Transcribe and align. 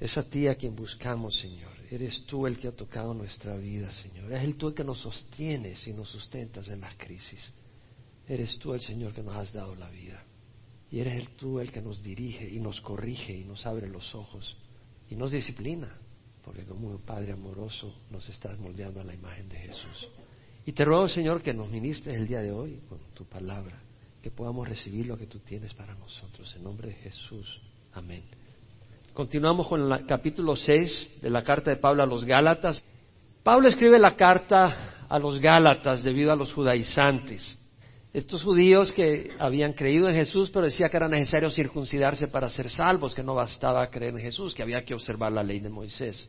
Es 0.00 0.16
a 0.16 0.22
ti 0.22 0.48
a 0.48 0.54
quien 0.54 0.74
buscamos, 0.74 1.38
Señor. 1.38 1.70
Eres 1.90 2.24
tú 2.24 2.46
el 2.46 2.58
que 2.58 2.68
ha 2.68 2.72
tocado 2.72 3.12
nuestra 3.12 3.56
vida, 3.56 3.92
Señor. 3.92 4.32
Es 4.32 4.42
el 4.42 4.56
tú 4.56 4.68
el 4.68 4.74
que 4.74 4.82
nos 4.82 4.98
sostienes 4.98 5.86
y 5.86 5.92
nos 5.92 6.08
sustentas 6.08 6.68
en 6.68 6.80
las 6.80 6.94
crisis. 6.96 7.52
Eres 8.26 8.58
tú 8.58 8.72
el 8.72 8.80
Señor 8.80 9.12
que 9.12 9.22
nos 9.22 9.36
has 9.36 9.52
dado 9.52 9.74
la 9.74 9.90
vida. 9.90 10.24
Y 10.90 11.00
eres 11.00 11.16
el 11.16 11.28
tú 11.36 11.60
el 11.60 11.70
que 11.70 11.82
nos 11.82 12.02
dirige 12.02 12.48
y 12.48 12.58
nos 12.60 12.80
corrige 12.80 13.36
y 13.36 13.44
nos 13.44 13.66
abre 13.66 13.88
los 13.88 14.14
ojos 14.14 14.56
y 15.10 15.16
nos 15.16 15.32
disciplina. 15.32 15.98
Porque 16.42 16.64
como 16.64 16.88
un 16.88 16.98
Padre 17.02 17.32
amoroso 17.32 17.94
nos 18.08 18.26
estás 18.28 18.58
moldeando 18.58 19.00
a 19.00 19.04
la 19.04 19.14
imagen 19.14 19.48
de 19.48 19.58
Jesús. 19.58 20.08
Y 20.64 20.72
te 20.72 20.84
ruego, 20.84 21.08
Señor, 21.08 21.42
que 21.42 21.52
nos 21.52 21.68
ministres 21.68 22.16
el 22.16 22.26
día 22.26 22.40
de 22.40 22.52
hoy 22.52 22.80
con 22.88 22.98
tu 23.12 23.26
palabra, 23.26 23.82
que 24.22 24.30
podamos 24.30 24.66
recibir 24.66 25.06
lo 25.06 25.18
que 25.18 25.26
tú 25.26 25.40
tienes 25.40 25.74
para 25.74 25.94
nosotros. 25.94 26.54
En 26.56 26.62
nombre 26.62 26.88
de 26.88 26.94
Jesús. 26.94 27.60
Amén. 27.92 28.22
Continuamos 29.14 29.66
con 29.66 29.92
el 29.92 30.06
capítulo 30.06 30.54
6 30.54 31.20
de 31.20 31.30
la 31.30 31.42
carta 31.42 31.70
de 31.70 31.76
Pablo 31.76 32.02
a 32.02 32.06
los 32.06 32.24
Gálatas. 32.24 32.84
Pablo 33.42 33.68
escribe 33.68 33.98
la 33.98 34.14
carta 34.14 35.04
a 35.08 35.18
los 35.18 35.40
Gálatas 35.40 36.04
debido 36.04 36.30
a 36.30 36.36
los 36.36 36.52
judaizantes. 36.52 37.58
Estos 38.12 38.42
judíos 38.42 38.92
que 38.92 39.32
habían 39.38 39.72
creído 39.72 40.08
en 40.08 40.14
Jesús, 40.14 40.50
pero 40.50 40.66
decía 40.66 40.88
que 40.88 40.96
era 40.96 41.08
necesario 41.08 41.50
circuncidarse 41.50 42.28
para 42.28 42.48
ser 42.48 42.68
salvos, 42.70 43.14
que 43.14 43.22
no 43.22 43.34
bastaba 43.34 43.88
creer 43.90 44.14
en 44.14 44.20
Jesús, 44.20 44.54
que 44.54 44.62
había 44.62 44.84
que 44.84 44.94
observar 44.94 45.32
la 45.32 45.42
ley 45.42 45.58
de 45.58 45.70
Moisés. 45.70 46.28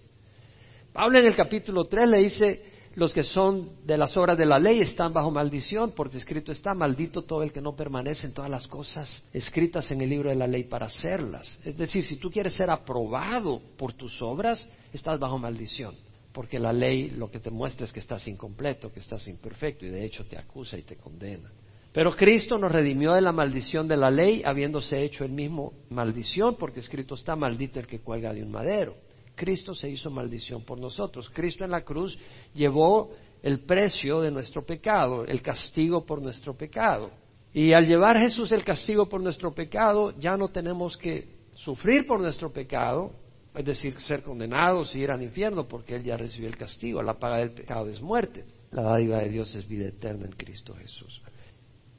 Pablo 0.91 1.20
en 1.20 1.27
el 1.27 1.35
capítulo 1.35 1.85
3 1.85 2.07
le 2.09 2.17
dice, 2.17 2.63
los 2.95 3.13
que 3.13 3.23
son 3.23 3.69
de 3.85 3.97
las 3.97 4.15
obras 4.17 4.37
de 4.37 4.45
la 4.45 4.59
ley 4.59 4.81
están 4.81 5.13
bajo 5.13 5.31
maldición, 5.31 5.93
porque 5.95 6.17
escrito 6.17 6.51
está, 6.51 6.73
maldito 6.73 7.23
todo 7.23 7.41
el 7.41 7.51
que 7.53 7.61
no 7.61 7.75
permanece 7.75 8.27
en 8.27 8.33
todas 8.33 8.51
las 8.51 8.67
cosas 8.67 9.23
escritas 9.31 9.89
en 9.91 10.01
el 10.01 10.09
libro 10.09 10.29
de 10.29 10.35
la 10.35 10.47
ley 10.47 10.65
para 10.65 10.87
hacerlas. 10.87 11.57
Es 11.63 11.77
decir, 11.77 12.03
si 12.03 12.17
tú 12.17 12.29
quieres 12.29 12.53
ser 12.53 12.69
aprobado 12.69 13.61
por 13.77 13.93
tus 13.93 14.21
obras, 14.21 14.67
estás 14.91 15.19
bajo 15.19 15.37
maldición, 15.37 15.95
porque 16.33 16.59
la 16.59 16.73
ley 16.73 17.11
lo 17.11 17.31
que 17.31 17.39
te 17.39 17.49
muestra 17.49 17.85
es 17.85 17.93
que 17.93 18.01
estás 18.01 18.27
incompleto, 18.27 18.91
que 18.91 18.99
estás 18.99 19.26
imperfecto, 19.27 19.85
y 19.85 19.89
de 19.89 20.03
hecho 20.03 20.26
te 20.26 20.37
acusa 20.37 20.77
y 20.77 20.83
te 20.83 20.98
condena. 20.98 21.49
Pero 21.93 22.15
Cristo 22.15 22.57
nos 22.57 22.71
redimió 22.71 23.13
de 23.13 23.21
la 23.21 23.33
maldición 23.33 23.87
de 23.87 23.98
la 23.98 24.09
ley, 24.09 24.43
habiéndose 24.45 25.01
hecho 25.01 25.26
el 25.26 25.31
mismo 25.31 25.73
maldición, 25.89 26.55
porque 26.57 26.79
escrito 26.79 27.15
está, 27.15 27.35
maldito 27.35 27.79
el 27.79 27.87
que 27.87 27.99
cuelga 27.99 28.33
de 28.33 28.43
un 28.43 28.51
madero. 28.51 28.95
Cristo 29.35 29.74
se 29.74 29.90
hizo 29.90 30.10
maldición 30.10 30.63
por 30.63 30.79
nosotros. 30.79 31.29
Cristo 31.29 31.63
en 31.63 31.71
la 31.71 31.82
cruz 31.82 32.18
llevó 32.54 33.12
el 33.41 33.62
precio 33.62 34.21
de 34.21 34.32
nuestro 34.32 34.65
pecado, 34.65 35.26
el 35.26 35.41
castigo 35.41 36.05
por 36.05 36.21
nuestro 36.21 36.55
pecado. 36.55 37.12
Y 37.54 37.73
al 37.73 37.85
llevar 37.85 38.18
Jesús 38.18 38.51
el 38.51 38.63
castigo 38.63 39.10
por 39.10 39.21
nuestro 39.21 39.54
pecado, 39.54 40.13
ya 40.18 40.38
no 40.38 40.49
tenemos 40.49 40.98
que 40.98 41.27
sufrir 41.54 42.05
por 42.05 42.21
nuestro 42.21 42.51
pecado, 42.51 43.12
es 43.54 43.65
decir, 43.65 43.99
ser 43.99 44.23
condenados 44.23 44.96
y 44.96 44.99
ir 44.99 45.12
al 45.12 45.21
infierno, 45.21 45.68
porque 45.68 45.95
Él 45.95 46.04
ya 46.04 46.16
recibió 46.16 46.48
el 46.48 46.55
castigo. 46.55 47.04
La 47.04 47.20
paga 47.20 47.40
del 47.40 47.51
pecado 47.51 47.90
es 47.90 48.01
muerte. 48.01 48.45
La 48.71 48.84
dádiva 48.84 49.20
de 49.20 49.29
Dios 49.29 49.54
es 49.55 49.68
vida 49.68 49.88
eterna 49.88 50.26
en 50.26 50.32
Cristo 50.32 50.73
Jesús. 50.76 51.21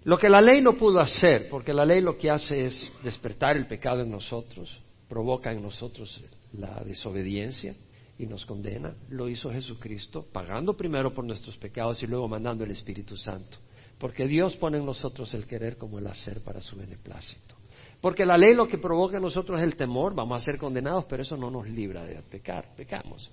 Lo 0.05 0.17
que 0.17 0.28
la 0.28 0.41
ley 0.41 0.62
no 0.62 0.72
pudo 0.72 1.00
hacer, 1.00 1.48
porque 1.48 1.74
la 1.74 1.84
ley 1.84 2.00
lo 2.00 2.17
que 2.17 2.30
hace 2.30 2.64
es 2.64 2.92
despertar 3.05 3.56
el 3.56 3.67
pecado 3.67 4.00
en 4.00 4.11
nosotros, 4.11 4.80
provoca 5.08 5.52
en 5.52 5.62
nosotros 5.62 6.22
la 6.53 6.83
desobediencia 6.84 7.75
y 8.19 8.27
nos 8.27 8.45
condena, 8.47 8.95
lo 9.08 9.28
hizo 9.28 9.50
Jesucristo, 9.50 10.27
pagando 10.33 10.77
primero 10.77 11.12
por 11.12 11.25
nuestros 11.25 11.56
pecados 11.56 12.03
y 12.03 12.06
luego 12.06 12.28
mandando 12.28 12.64
el 12.64 12.70
Espíritu 12.70 13.17
Santo. 13.17 13.58
Porque 13.98 14.27
Dios 14.27 14.56
pone 14.56 14.78
en 14.78 14.86
nosotros 14.86 15.33
el 15.34 15.47
querer 15.47 15.77
como 15.77 15.98
el 15.98 16.06
hacer 16.06 16.41
para 16.42 16.61
su 16.61 16.77
beneplácito. 16.77 17.56
Porque 18.00 18.27
la 18.27 18.36
ley 18.36 18.55
lo 18.55 18.67
que 18.67 18.78
provoca 18.78 19.17
en 19.17 19.23
nosotros 19.23 19.61
es 19.61 19.64
el 19.64 19.77
temor, 19.77 20.14
vamos 20.14 20.41
a 20.41 20.45
ser 20.45 20.58
condenados, 20.58 21.05
pero 21.08 21.23
eso 21.23 21.36
no 21.36 21.50
nos 21.50 21.69
libra 21.69 22.05
de 22.05 22.20
pecar, 22.23 22.75
pecamos. 22.77 23.30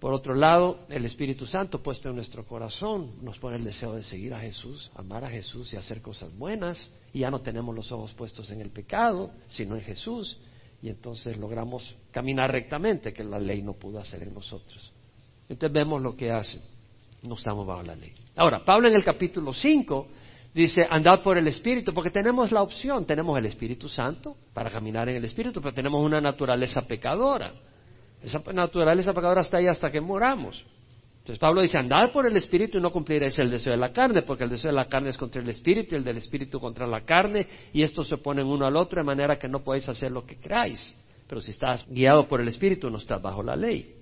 Por 0.00 0.12
otro 0.12 0.34
lado, 0.34 0.86
el 0.88 1.04
Espíritu 1.04 1.44
Santo 1.44 1.82
puesto 1.82 2.08
en 2.08 2.14
nuestro 2.14 2.46
corazón 2.46 3.16
nos 3.22 3.38
pone 3.38 3.56
el 3.56 3.64
deseo 3.64 3.94
de 3.94 4.04
seguir 4.04 4.32
a 4.32 4.40
Jesús, 4.40 4.90
amar 4.94 5.24
a 5.24 5.30
Jesús 5.30 5.72
y 5.72 5.76
hacer 5.76 6.00
cosas 6.00 6.36
buenas. 6.38 6.88
Y 7.12 7.20
ya 7.20 7.30
no 7.30 7.40
tenemos 7.40 7.74
los 7.74 7.90
ojos 7.90 8.14
puestos 8.14 8.50
en 8.50 8.60
el 8.60 8.70
pecado, 8.70 9.32
sino 9.48 9.74
en 9.74 9.82
Jesús 9.82 10.38
y 10.80 10.88
entonces 10.88 11.36
logramos 11.36 11.96
caminar 12.10 12.52
rectamente, 12.52 13.12
que 13.12 13.24
la 13.24 13.38
ley 13.38 13.62
no 13.62 13.74
pudo 13.74 13.98
hacer 13.98 14.22
en 14.22 14.34
nosotros. 14.34 14.92
Entonces 15.48 15.72
vemos 15.72 16.00
lo 16.00 16.16
que 16.16 16.30
hace. 16.30 16.60
No 17.22 17.34
estamos 17.34 17.66
bajo 17.66 17.82
la 17.82 17.96
ley. 17.96 18.12
Ahora, 18.36 18.64
Pablo 18.64 18.88
en 18.88 18.94
el 18.94 19.02
capítulo 19.02 19.52
5 19.52 20.08
dice, 20.54 20.86
andad 20.88 21.22
por 21.22 21.36
el 21.36 21.48
Espíritu, 21.48 21.92
porque 21.92 22.10
tenemos 22.10 22.52
la 22.52 22.62
opción, 22.62 23.04
tenemos 23.04 23.36
el 23.36 23.46
Espíritu 23.46 23.88
Santo 23.88 24.36
para 24.54 24.70
caminar 24.70 25.08
en 25.08 25.16
el 25.16 25.24
Espíritu, 25.24 25.60
pero 25.60 25.74
tenemos 25.74 26.00
una 26.04 26.20
naturaleza 26.20 26.82
pecadora. 26.82 27.52
Esa 28.22 28.40
naturaleza 28.52 29.12
pecadora 29.12 29.40
está 29.40 29.56
ahí 29.56 29.66
hasta 29.66 29.90
que 29.90 30.00
moramos. 30.00 30.64
Entonces 31.28 31.40
Pablo 31.40 31.60
dice, 31.60 31.76
andad 31.76 32.10
por 32.10 32.26
el 32.26 32.34
Espíritu 32.38 32.78
y 32.78 32.80
no 32.80 32.90
cumpliréis 32.90 33.38
el 33.38 33.50
deseo 33.50 33.72
de 33.72 33.78
la 33.78 33.92
carne, 33.92 34.22
porque 34.22 34.44
el 34.44 34.48
deseo 34.48 34.70
de 34.70 34.76
la 34.76 34.86
carne 34.86 35.10
es 35.10 35.18
contra 35.18 35.42
el 35.42 35.48
Espíritu 35.50 35.94
y 35.94 35.98
el 35.98 36.02
del 36.02 36.16
Espíritu 36.16 36.58
contra 36.58 36.86
la 36.86 37.02
carne, 37.02 37.46
y 37.70 37.82
estos 37.82 38.08
se 38.08 38.14
oponen 38.14 38.46
uno 38.46 38.64
al 38.64 38.74
otro 38.76 38.98
de 38.98 39.04
manera 39.04 39.38
que 39.38 39.46
no 39.46 39.62
podéis 39.62 39.86
hacer 39.90 40.10
lo 40.10 40.24
que 40.24 40.36
queráis. 40.38 40.96
Pero 41.28 41.42
si 41.42 41.50
estás 41.50 41.86
guiado 41.86 42.26
por 42.26 42.40
el 42.40 42.48
Espíritu, 42.48 42.88
no 42.88 42.96
estás 42.96 43.20
bajo 43.20 43.42
la 43.42 43.56
ley. 43.56 43.94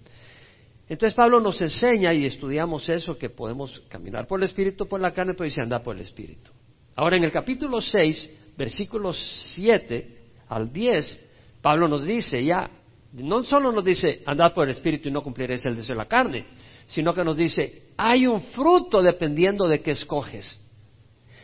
Entonces 0.88 1.14
Pablo 1.14 1.40
nos 1.40 1.60
enseña 1.60 2.14
y 2.14 2.26
estudiamos 2.26 2.88
eso, 2.88 3.18
que 3.18 3.28
podemos 3.28 3.80
caminar 3.88 4.28
por 4.28 4.38
el 4.38 4.44
Espíritu, 4.44 4.86
por 4.86 5.00
la 5.00 5.12
carne, 5.12 5.34
pero 5.34 5.46
dice 5.46 5.60
andad 5.60 5.82
por 5.82 5.96
el 5.96 6.02
Espíritu. 6.02 6.52
Ahora 6.94 7.16
en 7.16 7.24
el 7.24 7.32
capítulo 7.32 7.80
6, 7.80 8.54
versículos 8.56 9.18
7 9.52 10.18
al 10.48 10.72
10, 10.72 11.18
Pablo 11.60 11.88
nos 11.88 12.06
dice 12.06 12.44
ya, 12.44 12.70
no 13.14 13.42
solo 13.42 13.72
nos 13.72 13.84
dice 13.84 14.22
andad 14.26 14.54
por 14.54 14.62
el 14.62 14.70
Espíritu 14.70 15.08
y 15.08 15.10
no 15.10 15.24
cumpliréis 15.24 15.66
el 15.66 15.74
deseo 15.74 15.96
de 15.96 15.98
la 15.98 16.06
carne, 16.06 16.46
sino 16.86 17.14
que 17.14 17.24
nos 17.24 17.36
dice, 17.36 17.86
hay 17.96 18.26
un 18.26 18.40
fruto 18.40 19.02
dependiendo 19.02 19.66
de 19.68 19.80
qué 19.80 19.92
escoges. 19.92 20.58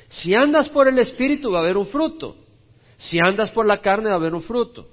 Si 0.09 0.35
andas 0.35 0.69
por 0.69 0.89
el 0.89 0.99
Espíritu 0.99 1.51
va 1.51 1.61
a 1.61 1.63
haber 1.63 1.77
un 1.77 1.87
fruto. 1.87 2.37
Si 2.99 3.19
andas 3.19 3.51
por 3.51 3.67
la 3.67 3.79
carne 3.79 4.09
va 4.09 4.15
a 4.15 4.19
haber 4.19 4.35
un 4.35 4.43
fruto. 4.43 4.89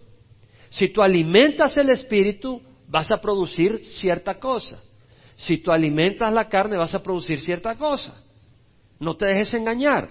Si 0.69 0.89
tú 0.89 1.01
alimentas 1.01 1.77
el 1.77 1.89
Espíritu, 1.89 2.61
vas 2.87 3.11
a 3.11 3.19
producir 3.19 3.79
cierta 3.83 4.39
cosa. 4.39 4.81
Si 5.35 5.57
tú 5.57 5.71
alimentas 5.71 6.33
la 6.33 6.47
carne, 6.47 6.77
vas 6.77 6.95
a 6.95 7.03
producir 7.03 7.39
cierta 7.39 7.75
cosa. 7.75 8.23
No 8.99 9.16
te 9.16 9.25
dejes 9.25 9.53
engañar. 9.53 10.09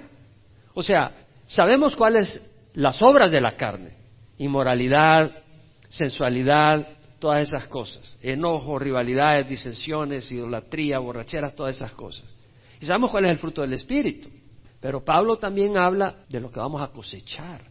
O 0.74 0.82
sea, 0.82 1.26
sabemos 1.46 1.96
cuáles 1.96 2.40
las 2.74 3.00
obras 3.02 3.30
de 3.30 3.40
la 3.40 3.56
carne. 3.56 3.96
Inmoralidad, 4.38 5.42
sensualidad, 5.88 6.86
todas 7.18 7.46
esas 7.46 7.66
cosas. 7.66 8.16
Enojo, 8.22 8.78
rivalidades, 8.78 9.48
disensiones, 9.48 10.30
idolatría, 10.30 10.98
borracheras, 10.98 11.54
todas 11.54 11.76
esas 11.76 11.92
cosas. 11.92 12.24
Y 12.80 12.86
sabemos 12.86 13.10
cuál 13.10 13.24
es 13.24 13.32
el 13.32 13.38
fruto 13.38 13.62
del 13.62 13.72
Espíritu. 13.72 14.28
Pero 14.80 15.04
Pablo 15.04 15.36
también 15.36 15.76
habla 15.76 16.24
de 16.28 16.40
lo 16.40 16.50
que 16.50 16.60
vamos 16.60 16.80
a 16.80 16.88
cosechar. 16.88 17.62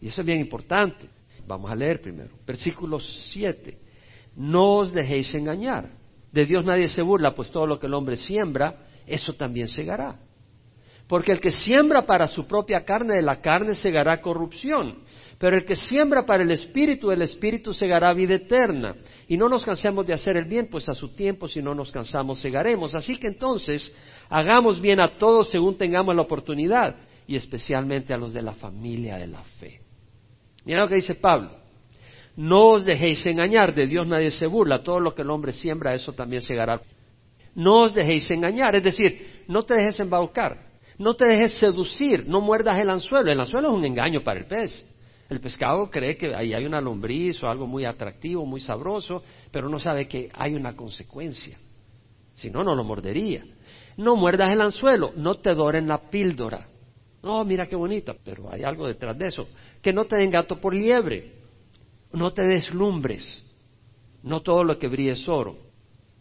Y 0.00 0.08
eso 0.08 0.22
es 0.22 0.26
bien 0.26 0.40
importante. 0.40 1.08
Vamos 1.46 1.70
a 1.70 1.74
leer 1.74 2.00
primero. 2.00 2.30
Versículo 2.46 2.98
7. 2.98 3.78
No 4.36 4.76
os 4.76 4.92
dejéis 4.92 5.34
engañar. 5.34 5.90
De 6.32 6.46
Dios 6.46 6.64
nadie 6.64 6.88
se 6.88 7.02
burla, 7.02 7.34
pues 7.34 7.50
todo 7.50 7.66
lo 7.66 7.78
que 7.78 7.86
el 7.86 7.94
hombre 7.94 8.16
siembra, 8.16 8.86
eso 9.06 9.34
también 9.34 9.68
segará. 9.68 10.18
Porque 11.06 11.32
el 11.32 11.40
que 11.40 11.50
siembra 11.50 12.06
para 12.06 12.26
su 12.26 12.46
propia 12.46 12.84
carne, 12.84 13.14
de 13.14 13.22
la 13.22 13.40
carne 13.40 13.74
segará 13.74 14.20
corrupción. 14.20 15.00
Pero 15.44 15.58
el 15.58 15.66
que 15.66 15.76
siembra 15.76 16.24
para 16.24 16.42
el 16.42 16.50
Espíritu, 16.52 17.10
el 17.10 17.20
Espíritu 17.20 17.74
segará 17.74 18.14
vida 18.14 18.36
eterna. 18.36 18.96
Y 19.28 19.36
no 19.36 19.46
nos 19.46 19.62
cansemos 19.62 20.06
de 20.06 20.14
hacer 20.14 20.38
el 20.38 20.46
bien, 20.46 20.68
pues 20.70 20.88
a 20.88 20.94
su 20.94 21.14
tiempo, 21.14 21.48
si 21.48 21.60
no 21.60 21.74
nos 21.74 21.92
cansamos, 21.92 22.38
segaremos. 22.38 22.94
Así 22.94 23.18
que 23.18 23.26
entonces, 23.26 23.92
hagamos 24.30 24.80
bien 24.80 25.00
a 25.00 25.18
todos 25.18 25.50
según 25.50 25.76
tengamos 25.76 26.16
la 26.16 26.22
oportunidad, 26.22 26.96
y 27.26 27.36
especialmente 27.36 28.14
a 28.14 28.16
los 28.16 28.32
de 28.32 28.40
la 28.40 28.54
familia 28.54 29.18
de 29.18 29.26
la 29.26 29.42
fe. 29.60 29.82
Mira 30.64 30.80
lo 30.80 30.88
que 30.88 30.94
dice 30.94 31.14
Pablo. 31.16 31.50
No 32.36 32.68
os 32.68 32.86
dejéis 32.86 33.26
engañar, 33.26 33.74
de 33.74 33.86
Dios 33.86 34.06
nadie 34.06 34.30
se 34.30 34.46
burla, 34.46 34.82
todo 34.82 34.98
lo 34.98 35.14
que 35.14 35.20
el 35.20 35.28
hombre 35.28 35.52
siembra, 35.52 35.92
eso 35.92 36.14
también 36.14 36.40
segará. 36.40 36.80
No 37.54 37.82
os 37.82 37.94
dejéis 37.94 38.30
engañar, 38.30 38.74
es 38.76 38.82
decir, 38.82 39.42
no 39.46 39.62
te 39.62 39.74
dejes 39.74 40.00
embaucar, 40.00 40.70
no 40.96 41.12
te 41.12 41.26
dejes 41.26 41.58
seducir, 41.58 42.26
no 42.26 42.40
muerdas 42.40 42.78
el 42.78 42.88
anzuelo. 42.88 43.30
El 43.30 43.40
anzuelo 43.40 43.68
es 43.68 43.74
un 43.74 43.84
engaño 43.84 44.24
para 44.24 44.40
el 44.40 44.46
pez. 44.46 44.93
El 45.28 45.40
pescado 45.40 45.90
cree 45.90 46.16
que 46.16 46.34
ahí 46.34 46.52
hay 46.52 46.66
una 46.66 46.80
lombriz 46.80 47.42
o 47.42 47.48
algo 47.48 47.66
muy 47.66 47.84
atractivo, 47.84 48.44
muy 48.44 48.60
sabroso, 48.60 49.22
pero 49.50 49.68
no 49.68 49.78
sabe 49.78 50.06
que 50.06 50.30
hay 50.34 50.54
una 50.54 50.76
consecuencia. 50.76 51.58
Si 52.34 52.50
no, 52.50 52.62
no 52.62 52.74
lo 52.74 52.84
mordería. 52.84 53.44
No 53.96 54.16
muerdas 54.16 54.50
el 54.50 54.60
anzuelo, 54.60 55.12
no 55.16 55.36
te 55.36 55.54
doren 55.54 55.88
la 55.88 56.10
píldora. 56.10 56.68
No, 57.22 57.42
mira 57.44 57.66
qué 57.66 57.76
bonita, 57.76 58.14
pero 58.22 58.52
hay 58.52 58.64
algo 58.64 58.86
detrás 58.86 59.16
de 59.16 59.28
eso. 59.28 59.48
Que 59.80 59.92
no 59.92 60.04
te 60.04 60.16
den 60.16 60.30
gato 60.30 60.60
por 60.60 60.74
liebre. 60.74 61.32
No 62.12 62.32
te 62.32 62.42
deslumbres. 62.42 63.42
No 64.22 64.42
todo 64.42 64.62
lo 64.62 64.78
que 64.78 64.88
brille 64.88 65.12
es 65.12 65.28
oro. 65.28 65.56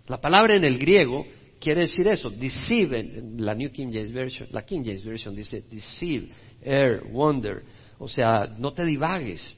La 0.08 0.20
palabra 0.22 0.56
en 0.56 0.64
el 0.64 0.78
griego 0.78 1.26
quiere 1.60 1.82
decir 1.82 2.08
eso, 2.08 2.30
deceive, 2.30 3.24
la 3.38 3.56
New 3.56 3.72
King 3.72 3.88
James 3.92 4.12
Version, 4.12 4.50
la 4.52 4.66
King 4.66 4.82
James 4.84 5.06
Version 5.06 5.34
dice 5.34 5.64
deceive, 5.72 6.28
err, 6.62 7.06
wonder, 7.10 7.64
o 8.04 8.08
sea, 8.08 8.50
no 8.58 8.74
te 8.74 8.84
divagues. 8.84 9.56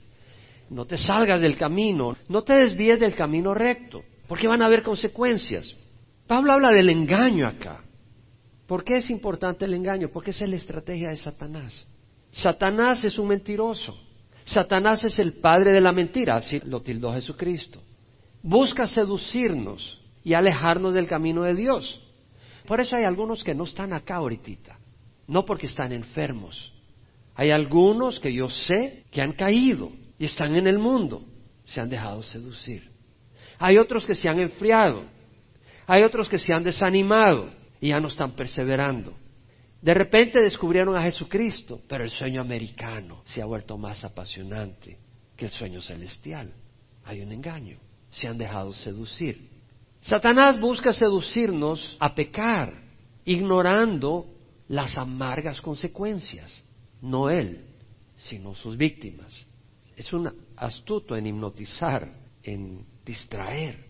No 0.70 0.86
te 0.86 0.98
salgas 0.98 1.42
del 1.42 1.58
camino, 1.58 2.16
no 2.28 2.44
te 2.44 2.54
desvíes 2.54 3.00
del 3.00 3.16
camino 3.16 3.54
recto, 3.54 4.04
porque 4.28 4.48
van 4.48 4.62
a 4.62 4.66
haber 4.66 4.82
consecuencias. 4.82 5.76
Pablo 6.28 6.54
habla 6.54 6.70
del 6.70 6.90
engaño 6.90 7.48
acá. 7.48 7.84
¿Por 8.68 8.84
qué 8.84 8.98
es 8.98 9.10
importante 9.10 9.66
el 9.66 9.76
engaño? 9.76 10.10
Porque 10.10 10.32
es 10.32 10.42
la 10.42 10.56
estrategia 10.56 11.10
de 11.10 11.18
Satanás. 11.18 11.86
Satanás 12.32 13.04
es 13.04 13.18
un 13.20 13.28
mentiroso. 13.28 13.96
Satanás 14.44 15.04
es 15.04 15.18
el 15.20 15.34
padre 15.34 15.72
de 15.72 15.82
la 15.82 15.92
mentira, 15.92 16.36
así 16.36 16.60
lo 16.66 16.82
tildó 16.82 17.14
Jesucristo. 17.14 17.82
Busca 18.42 18.88
seducirnos 18.88 20.02
y 20.24 20.34
alejarnos 20.34 20.94
del 20.94 21.08
camino 21.08 21.44
de 21.44 21.56
Dios. 21.56 22.02
Por 22.68 22.80
eso 22.80 22.96
hay 22.96 23.06
algunos 23.06 23.44
que 23.44 23.56
no 23.56 23.64
están 23.64 23.94
acá 23.94 24.16
ahorita, 24.16 24.80
no 25.28 25.46
porque 25.46 25.68
están 25.68 25.92
enfermos. 25.92 26.75
Hay 27.36 27.52
algunos 27.52 28.20
que 28.20 28.34
yo 28.34 28.50
sé 28.50 29.04
que 29.12 29.22
han 29.22 29.34
caído 29.34 29.92
y 30.18 30.26
están 30.26 30.56
en 30.56 30.68
el 30.68 30.80
mundo, 30.80 31.24
se 31.66 31.82
han 31.82 31.90
dejado 31.90 32.24
seducir. 32.24 32.90
Hay 33.60 33.78
otros 33.78 34.06
que 34.06 34.16
se 34.16 34.30
han 34.30 34.40
enfriado, 34.40 35.04
hay 35.86 36.04
otros 36.04 36.30
que 36.30 36.40
se 36.40 36.54
han 36.54 36.64
desanimado 36.64 37.50
y 37.80 37.90
ya 37.90 38.00
no 38.00 38.08
están 38.08 38.32
perseverando. 38.32 39.14
De 39.82 39.94
repente 39.94 40.42
descubrieron 40.42 40.98
a 40.98 41.04
Jesucristo, 41.04 41.82
pero 41.88 42.04
el 42.04 42.10
sueño 42.10 42.42
americano 42.42 43.22
se 43.26 43.42
ha 43.42 43.46
vuelto 43.46 43.78
más 43.78 44.04
apasionante 44.04 44.98
que 45.36 45.46
el 45.46 45.52
sueño 45.52 45.82
celestial. 45.82 46.54
Hay 47.04 47.22
un 47.22 47.32
engaño, 47.32 47.78
se 48.10 48.28
han 48.28 48.38
dejado 48.38 48.74
seducir. 48.74 49.50
Satanás 50.02 50.60
busca 50.60 50.94
seducirnos 50.94 51.98
a 52.00 52.16
pecar, 52.16 52.74
ignorando 53.26 54.26
las 54.68 54.98
amargas 54.98 55.62
consecuencias, 55.62 56.64
no 57.06 57.30
él, 57.30 57.64
sino 58.18 58.56
sus 58.56 58.76
víctimas. 58.76 59.32
Es 59.96 60.12
un 60.12 60.32
astuto 60.58 61.16
en 61.16 61.28
hipnotizar, 61.28 62.12
en 62.44 62.84
distraer. 63.06 63.86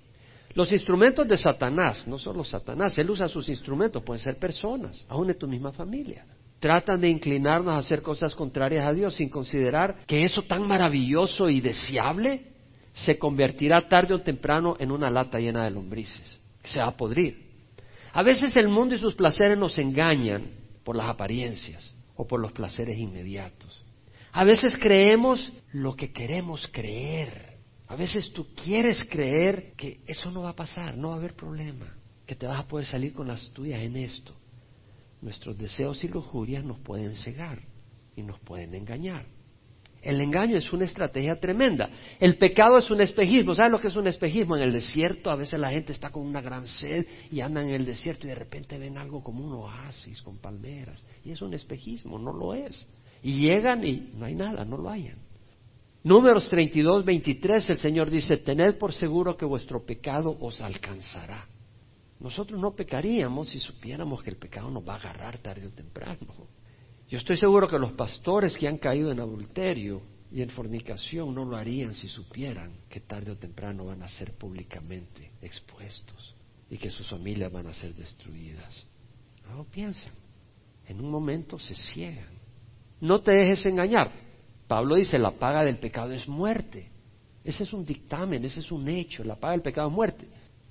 Los 0.54 0.72
instrumentos 0.72 1.28
de 1.28 1.38
Satanás, 1.38 2.06
no 2.08 2.20
solo 2.20 2.44
Satanás, 2.44 2.98
él 2.98 3.10
usa 3.10 3.28
sus 3.28 3.50
instrumentos, 3.50 4.04
pueden 4.04 4.24
ser 4.24 4.38
personas, 4.38 5.04
aún 5.10 5.28
de 5.28 5.34
tu 5.34 5.48
misma 5.48 5.72
familia. 5.72 6.26
Tratan 6.60 7.02
de 7.02 7.10
inclinarnos 7.10 7.74
a 7.74 7.78
hacer 7.78 8.02
cosas 8.02 8.34
contrarias 8.36 8.86
a 8.86 8.94
Dios 8.94 9.16
sin 9.16 9.30
considerar 9.30 10.06
que 10.06 10.24
eso 10.24 10.44
tan 10.44 10.68
maravilloso 10.68 11.50
y 11.50 11.62
deseable 11.62 12.54
se 12.94 13.18
convertirá 13.18 13.90
tarde 13.90 14.14
o 14.14 14.22
temprano 14.22 14.76
en 14.80 14.92
una 14.92 15.10
lata 15.10 15.40
llena 15.40 15.66
de 15.66 15.72
lombrices, 15.72 16.40
que 16.62 16.70
se 16.70 16.80
va 16.80 16.88
a 16.88 16.98
podrir. 16.98 17.44
A 18.14 18.24
veces 18.24 18.56
el 18.56 18.70
mundo 18.70 18.96
y 18.96 18.98
sus 18.98 19.16
placeres 19.16 19.58
nos 19.58 19.78
engañan 19.78 20.44
por 20.86 20.96
las 20.96 21.08
apariencias 21.08 21.95
o 22.16 22.28
por 22.28 22.40
los 22.40 22.52
placeres 22.52 22.98
inmediatos. 22.98 23.84
A 24.32 24.44
veces 24.44 24.78
creemos 24.78 25.54
lo 25.72 25.96
que 25.96 26.12
queremos 26.12 26.68
creer 26.72 27.56
a 27.88 27.96
veces 27.96 28.32
tú 28.34 28.48
quieres 28.56 29.06
creer 29.06 29.74
que 29.74 30.02
eso 30.08 30.32
no 30.32 30.42
va 30.42 30.50
a 30.50 30.56
pasar, 30.56 30.98
no 30.98 31.10
va 31.10 31.16
a 31.16 31.18
haber 31.18 31.36
problema, 31.36 31.96
que 32.26 32.36
te 32.36 32.48
vas 32.48 32.60
a 32.60 32.68
poder 32.68 32.86
salir 32.86 33.14
con 33.14 33.28
las 33.28 33.50
tuyas 33.52 33.82
en 33.82 33.96
esto. 33.96 34.36
Nuestros 35.22 35.58
deseos 35.58 36.04
y 36.04 36.08
lujurias 36.08 36.64
nos 36.64 36.80
pueden 36.80 37.16
cegar 37.16 37.62
y 38.16 38.24
nos 38.24 38.40
pueden 38.40 38.74
engañar. 38.74 39.26
El 40.06 40.22
engaño 40.22 40.56
es 40.56 40.72
una 40.72 40.86
estrategia 40.86 41.40
tremenda. 41.40 41.90
El 42.20 42.38
pecado 42.38 42.78
es 42.78 42.92
un 42.92 43.02
espejismo. 43.02 43.56
¿Sabes 43.56 43.72
lo 43.72 43.80
que 43.80 43.88
es 43.88 43.96
un 43.96 44.06
espejismo? 44.06 44.56
En 44.56 44.62
el 44.62 44.72
desierto 44.72 45.32
a 45.32 45.36
veces 45.36 45.60
la 45.60 45.72
gente 45.72 45.94
está 45.94 46.12
con 46.12 46.22
una 46.22 46.42
gran 46.42 46.68
sed 46.68 47.08
y 47.32 47.42
andan 47.42 47.68
en 47.68 47.74
el 47.74 47.86
desierto 47.88 48.28
y 48.28 48.30
de 48.30 48.36
repente 48.36 48.78
ven 48.78 49.00
algo 49.00 49.24
como 49.24 49.44
un 49.44 49.54
oasis 49.54 50.22
con 50.22 50.38
palmeras. 50.38 51.04
Y 51.24 51.32
es 51.32 51.42
un 51.42 51.56
espejismo, 51.56 52.20
no 52.20 52.32
lo 52.32 52.54
es. 52.54 52.86
Y 53.24 53.40
llegan 53.40 53.84
y 53.84 54.12
no 54.16 54.26
hay 54.26 54.36
nada, 54.36 54.64
no 54.64 54.78
lo 54.78 54.92
hayan. 54.92 55.18
Números 56.04 56.48
32, 56.50 57.04
23, 57.04 57.68
el 57.72 57.78
Señor 57.78 58.12
dice, 58.12 58.38
tened 58.38 58.78
por 58.78 58.94
seguro 58.94 59.36
que 59.36 59.44
vuestro 59.44 59.84
pecado 59.84 60.38
os 60.40 60.62
alcanzará. 60.62 61.48
Nosotros 62.20 62.62
no 62.62 62.76
pecaríamos 62.76 63.50
si 63.50 63.60
supiéramos 63.60 64.22
que 64.22 64.30
el 64.30 64.38
pecado 64.38 64.70
nos 64.70 64.88
va 64.88 64.94
a 64.94 64.98
agarrar 64.98 65.40
tarde 65.40 65.66
o 65.66 65.72
temprano. 65.72 66.28
Yo 67.10 67.18
estoy 67.18 67.38
seguro 67.38 67.68
que 67.68 67.78
los 67.78 67.92
pastores 67.94 68.58
que 68.58 68.68
han 68.68 68.78
caído 68.78 69.12
en 69.12 69.20
adulterio 69.20 70.02
y 70.32 70.42
en 70.42 70.50
fornicación 70.50 71.34
no 71.36 71.46
lo 71.46 71.56
harían 71.56 71.94
si 71.94 72.08
supieran 72.08 72.72
que 72.90 73.00
tarde 73.00 73.32
o 73.32 73.38
temprano 73.38 73.86
van 73.86 74.02
a 74.02 74.08
ser 74.08 74.34
públicamente 74.34 75.32
expuestos 75.42 76.36
y 76.70 76.78
que 76.78 76.90
sus 76.90 77.08
familias 77.08 77.52
van 77.52 77.68
a 77.68 77.74
ser 77.74 77.94
destruidas. 77.94 78.86
No 79.48 79.58
lo 79.58 79.64
piensan. 79.66 80.14
En 80.88 81.00
un 81.00 81.12
momento 81.12 81.60
se 81.60 81.76
ciegan. 81.76 82.34
No 83.02 83.22
te 83.22 83.32
dejes 83.32 83.66
engañar. 83.66 84.12
Pablo 84.68 84.96
dice, 84.96 85.20
la 85.20 85.32
paga 85.32 85.64
del 85.64 85.78
pecado 85.78 86.12
es 86.12 86.28
muerte. 86.28 86.90
Ese 87.44 87.64
es 87.64 87.74
un 87.74 87.86
dictamen, 87.86 88.44
ese 88.44 88.62
es 88.62 88.72
un 88.72 88.88
hecho, 88.90 89.24
la 89.24 89.36
paga 89.36 89.52
del 89.52 89.62
pecado 89.62 89.88
es 89.88 89.94
muerte. 89.94 90.28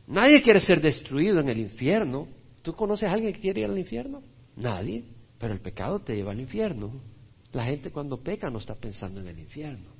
Nadie 0.08 0.42
quiere 0.42 0.60
ser 0.60 0.80
destruido 0.80 1.38
en 1.40 1.48
el 1.48 1.58
infierno. 1.58 2.26
¿Tú 2.62 2.74
conoces 2.74 3.08
a 3.08 3.12
alguien 3.12 3.32
que 3.32 3.40
quiere 3.40 3.60
ir 3.60 3.66
al 3.66 3.78
infierno? 3.78 4.22
Nadie, 4.56 5.04
pero 5.38 5.52
el 5.52 5.60
pecado 5.60 6.00
te 6.00 6.14
lleva 6.14 6.32
al 6.32 6.40
infierno. 6.40 6.92
La 7.52 7.64
gente 7.64 7.90
cuando 7.90 8.22
peca 8.22 8.50
no 8.50 8.58
está 8.58 8.74
pensando 8.74 9.20
en 9.20 9.28
el 9.28 9.38
infierno. 9.38 9.90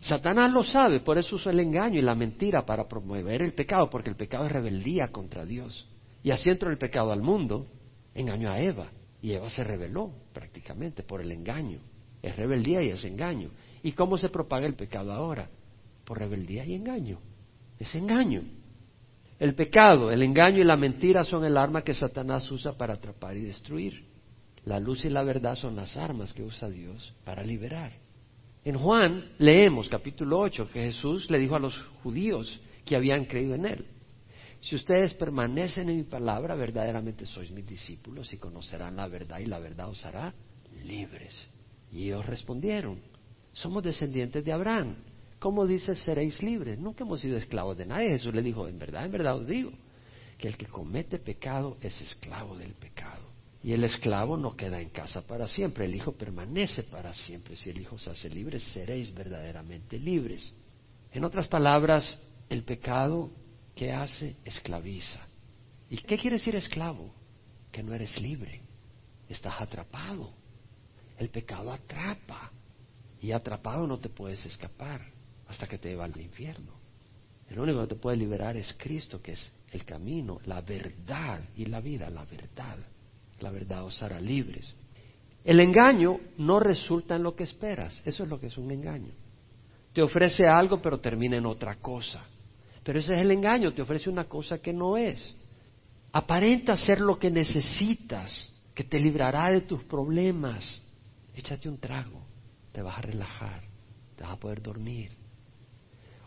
Satanás 0.00 0.52
lo 0.52 0.62
sabe, 0.62 1.00
por 1.00 1.16
eso 1.16 1.36
usa 1.36 1.50
el 1.50 1.60
engaño 1.60 1.98
y 1.98 2.02
la 2.02 2.14
mentira 2.14 2.66
para 2.66 2.86
promover 2.86 3.40
el 3.40 3.54
pecado, 3.54 3.88
porque 3.88 4.10
el 4.10 4.16
pecado 4.16 4.46
es 4.46 4.52
rebeldía 4.52 5.08
contra 5.08 5.46
Dios. 5.46 5.88
Y 6.22 6.30
así 6.30 6.50
entró 6.50 6.70
el 6.70 6.78
pecado 6.78 7.12
al 7.12 7.22
mundo, 7.22 7.66
engañó 8.14 8.50
a 8.50 8.60
Eva, 8.60 8.90
y 9.22 9.32
Eva 9.32 9.48
se 9.48 9.64
rebeló 9.64 10.12
prácticamente 10.32 11.02
por 11.02 11.22
el 11.22 11.32
engaño. 11.32 11.80
Es 12.20 12.36
rebeldía 12.36 12.82
y 12.82 12.90
es 12.90 13.04
engaño. 13.04 13.50
¿Y 13.82 13.92
cómo 13.92 14.16
se 14.18 14.28
propaga 14.28 14.66
el 14.66 14.74
pecado 14.74 15.12
ahora? 15.12 15.48
Por 16.04 16.18
rebeldía 16.18 16.64
y 16.64 16.74
engaño. 16.74 17.18
Es 17.78 17.94
engaño. 17.94 18.42
El 19.38 19.54
pecado, 19.54 20.10
el 20.10 20.22
engaño 20.22 20.60
y 20.60 20.64
la 20.64 20.76
mentira 20.76 21.24
son 21.24 21.44
el 21.44 21.56
arma 21.56 21.82
que 21.82 21.94
Satanás 21.94 22.50
usa 22.50 22.76
para 22.76 22.94
atrapar 22.94 23.36
y 23.36 23.42
destruir. 23.42 24.13
La 24.64 24.80
luz 24.80 25.04
y 25.04 25.10
la 25.10 25.22
verdad 25.22 25.56
son 25.56 25.76
las 25.76 25.96
armas 25.96 26.32
que 26.32 26.42
usa 26.42 26.70
Dios 26.70 27.12
para 27.24 27.42
liberar. 27.42 27.92
En 28.64 28.78
Juan 28.78 29.32
leemos 29.38 29.90
capítulo 29.90 30.40
8 30.40 30.70
que 30.72 30.80
Jesús 30.84 31.30
le 31.30 31.38
dijo 31.38 31.54
a 31.54 31.58
los 31.58 31.76
judíos 32.02 32.60
que 32.86 32.96
habían 32.96 33.26
creído 33.26 33.54
en 33.54 33.66
él. 33.66 33.86
Si 34.62 34.74
ustedes 34.74 35.12
permanecen 35.12 35.90
en 35.90 35.98
mi 35.98 36.04
palabra, 36.04 36.54
verdaderamente 36.54 37.26
sois 37.26 37.50
mis 37.50 37.66
discípulos 37.66 38.32
y 38.32 38.38
conocerán 38.38 38.96
la 38.96 39.06
verdad 39.06 39.40
y 39.40 39.44
la 39.44 39.58
verdad 39.58 39.90
os 39.90 40.02
hará 40.06 40.32
libres. 40.86 41.46
Y 41.92 42.04
ellos 42.06 42.24
respondieron, 42.24 42.98
somos 43.52 43.82
descendientes 43.82 44.42
de 44.42 44.52
Abraham. 44.52 44.96
¿Cómo 45.38 45.66
dices 45.66 45.98
seréis 45.98 46.42
libres? 46.42 46.78
Nunca 46.78 47.04
hemos 47.04 47.20
sido 47.20 47.36
esclavos 47.36 47.76
de 47.76 47.84
nadie. 47.84 48.08
Jesús 48.08 48.34
le 48.34 48.40
dijo, 48.40 48.66
en 48.66 48.78
verdad, 48.78 49.04
en 49.04 49.12
verdad 49.12 49.36
os 49.36 49.46
digo, 49.46 49.72
que 50.38 50.48
el 50.48 50.56
que 50.56 50.66
comete 50.66 51.18
pecado 51.18 51.76
es 51.82 52.00
esclavo 52.00 52.56
del 52.56 52.72
pecado. 52.72 53.33
Y 53.64 53.72
el 53.72 53.82
esclavo 53.82 54.36
no 54.36 54.54
queda 54.54 54.78
en 54.78 54.90
casa 54.90 55.22
para 55.22 55.48
siempre, 55.48 55.86
el 55.86 55.94
Hijo 55.94 56.12
permanece 56.12 56.82
para 56.82 57.14
siempre. 57.14 57.56
Si 57.56 57.70
el 57.70 57.80
Hijo 57.80 57.96
se 57.96 58.10
hace 58.10 58.28
libre, 58.28 58.60
seréis 58.60 59.12
verdaderamente 59.14 59.98
libres. 59.98 60.52
En 61.10 61.24
otras 61.24 61.48
palabras, 61.48 62.18
el 62.50 62.62
pecado 62.62 63.30
que 63.74 63.90
hace 63.90 64.36
esclaviza. 64.44 65.18
¿Y 65.88 65.96
qué 65.96 66.18
quiere 66.18 66.36
decir 66.36 66.54
esclavo? 66.54 67.10
Que 67.72 67.82
no 67.82 67.94
eres 67.94 68.20
libre, 68.20 68.60
estás 69.30 69.58
atrapado. 69.58 70.34
El 71.16 71.30
pecado 71.30 71.72
atrapa 71.72 72.52
y 73.18 73.32
atrapado 73.32 73.86
no 73.86 73.98
te 73.98 74.10
puedes 74.10 74.44
escapar 74.44 75.00
hasta 75.48 75.66
que 75.66 75.78
te 75.78 75.88
lleva 75.88 76.04
al 76.04 76.20
infierno. 76.20 76.74
El 77.48 77.58
único 77.60 77.80
que 77.80 77.94
te 77.94 78.00
puede 78.00 78.18
liberar 78.18 78.58
es 78.58 78.74
Cristo, 78.76 79.22
que 79.22 79.32
es 79.32 79.50
el 79.70 79.86
camino, 79.86 80.38
la 80.44 80.60
verdad 80.60 81.40
y 81.56 81.64
la 81.64 81.80
vida, 81.80 82.10
la 82.10 82.26
verdad. 82.26 82.76
La 83.40 83.50
verdad 83.50 83.84
os 83.84 84.02
hará 84.02 84.20
libres. 84.20 84.74
El 85.44 85.60
engaño 85.60 86.20
no 86.38 86.58
resulta 86.58 87.16
en 87.16 87.22
lo 87.22 87.36
que 87.36 87.44
esperas, 87.44 88.00
eso 88.04 88.22
es 88.22 88.28
lo 88.28 88.40
que 88.40 88.46
es 88.46 88.56
un 88.56 88.70
engaño. 88.70 89.12
Te 89.92 90.02
ofrece 90.02 90.46
algo 90.46 90.80
pero 90.80 90.98
termina 90.98 91.36
en 91.36 91.46
otra 91.46 91.76
cosa. 91.76 92.24
Pero 92.82 92.98
ese 92.98 93.14
es 93.14 93.20
el 93.20 93.30
engaño, 93.30 93.72
te 93.72 93.82
ofrece 93.82 94.10
una 94.10 94.24
cosa 94.24 94.58
que 94.58 94.72
no 94.72 94.96
es. 94.96 95.34
Aparenta 96.12 96.76
ser 96.76 97.00
lo 97.00 97.18
que 97.18 97.30
necesitas, 97.30 98.50
que 98.74 98.84
te 98.84 98.98
librará 98.98 99.50
de 99.50 99.62
tus 99.62 99.84
problemas, 99.84 100.82
échate 101.34 101.68
un 101.68 101.78
trago, 101.78 102.22
te 102.72 102.82
vas 102.82 102.98
a 102.98 103.02
relajar, 103.02 103.62
te 104.16 104.22
vas 104.22 104.32
a 104.32 104.36
poder 104.36 104.62
dormir. 104.62 105.12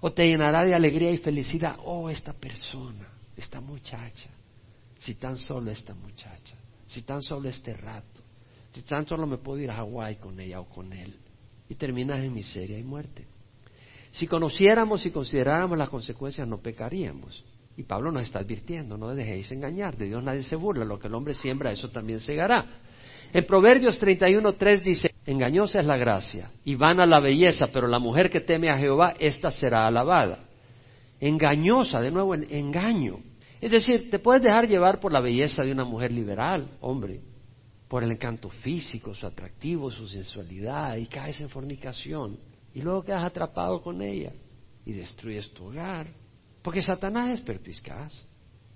O 0.01 0.11
te 0.11 0.27
llenará 0.27 0.63
de 0.63 0.75
alegría 0.75 1.11
y 1.11 1.17
felicidad, 1.17 1.77
oh, 1.83 2.09
esta 2.09 2.33
persona, 2.33 3.07
esta 3.35 3.61
muchacha, 3.61 4.29
si 4.97 5.15
tan 5.15 5.37
solo 5.37 5.71
esta 5.71 5.93
muchacha, 5.93 6.55
si 6.87 7.01
tan 7.03 7.21
solo 7.21 7.49
este 7.49 7.73
rato, 7.73 8.21
si 8.71 8.81
tan 8.81 9.07
solo 9.07 9.27
me 9.27 9.37
puedo 9.37 9.59
ir 9.59 9.69
a 9.71 9.75
Hawái 9.75 10.15
con 10.15 10.39
ella 10.39 10.59
o 10.59 10.65
con 10.65 10.93
él. 10.93 11.13
Y 11.69 11.75
terminas 11.75 12.19
en 12.19 12.33
miseria 12.33 12.77
y 12.77 12.83
muerte. 12.83 13.25
Si 14.11 14.25
conociéramos 14.25 15.05
y 15.05 15.11
consideráramos 15.11 15.77
las 15.77 15.89
consecuencias, 15.89 16.47
no 16.47 16.59
pecaríamos. 16.59 17.43
Y 17.75 17.83
Pablo 17.83 18.11
nos 18.11 18.23
está 18.23 18.39
advirtiendo, 18.39 18.97
no 18.97 19.13
dejéis 19.13 19.51
engañar, 19.51 19.95
de 19.95 20.05
Dios 20.05 20.23
nadie 20.23 20.41
se 20.41 20.55
burla, 20.55 20.83
lo 20.83 20.97
que 20.97 21.07
el 21.07 21.13
hombre 21.13 21.35
siembra, 21.35 21.71
eso 21.71 21.89
también 21.89 22.19
segará. 22.19 22.65
En 23.31 23.45
Proverbios 23.45 24.01
31.3 24.01 24.81
dice, 24.81 25.11
engañosa 25.25 25.79
es 25.79 25.85
la 25.85 25.97
gracia 25.97 26.49
y 26.63 26.75
vana 26.75 27.05
la 27.05 27.19
belleza, 27.19 27.67
pero 27.67 27.87
la 27.87 27.99
mujer 27.99 28.29
que 28.29 28.39
teme 28.39 28.69
a 28.69 28.77
Jehová, 28.77 29.13
ésta 29.19 29.51
será 29.51 29.85
alabada. 29.85 30.39
Engañosa, 31.19 31.99
de 31.99 32.09
nuevo, 32.09 32.33
engaño. 32.33 33.19
Es 33.59 33.71
decir, 33.71 34.09
te 34.11 34.19
puedes 34.19 34.43
dejar 34.43 34.67
llevar 34.67 34.99
por 34.99 35.11
la 35.11 35.19
belleza 35.19 35.63
de 35.63 35.71
una 35.71 35.83
mujer 35.83 36.11
liberal, 36.11 36.77
hombre, 36.79 37.21
por 37.87 38.03
el 38.03 38.11
encanto 38.11 38.49
físico, 38.49 39.15
su 39.15 39.25
atractivo, 39.25 39.89
su 39.89 40.07
sensualidad, 40.07 40.95
y 40.97 41.07
caes 41.07 41.41
en 41.41 41.49
fornicación, 41.49 42.37
y 42.73 42.81
luego 42.81 43.03
quedas 43.03 43.23
atrapado 43.23 43.81
con 43.81 44.01
ella 44.01 44.33
y 44.85 44.93
destruyes 44.93 45.51
tu 45.53 45.65
hogar, 45.65 46.07
porque 46.61 46.81
Satanás 46.81 47.29
es 47.29 47.41
perpiscaz. 47.41 48.13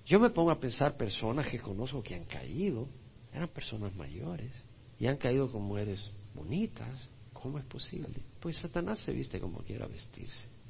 Yo 0.06 0.20
me 0.20 0.32
pongo 0.32 0.50
a 0.50 0.60
pensar 0.60 0.98
personas 0.98 1.48
que 1.48 1.60
conozco 1.60 2.02
que 2.02 2.16
han 2.16 2.26
caído, 2.26 2.88
eran 3.32 3.50
personas 3.50 3.96
mayores, 3.96 4.52
y 4.98 5.08
han 5.08 5.18
caído 5.18 5.52
con 5.52 5.64
mujeres 5.64 6.10
bonitas. 6.34 6.90
¿Cómo 7.34 7.60
es 7.60 7.66
posible? 7.66 8.22
Pues 8.40 8.58
Satanás 8.58 9.00
se 9.00 9.12
viste 9.12 9.40
como 9.40 9.60
quiera 9.60 9.88
vestirse 9.88 10.61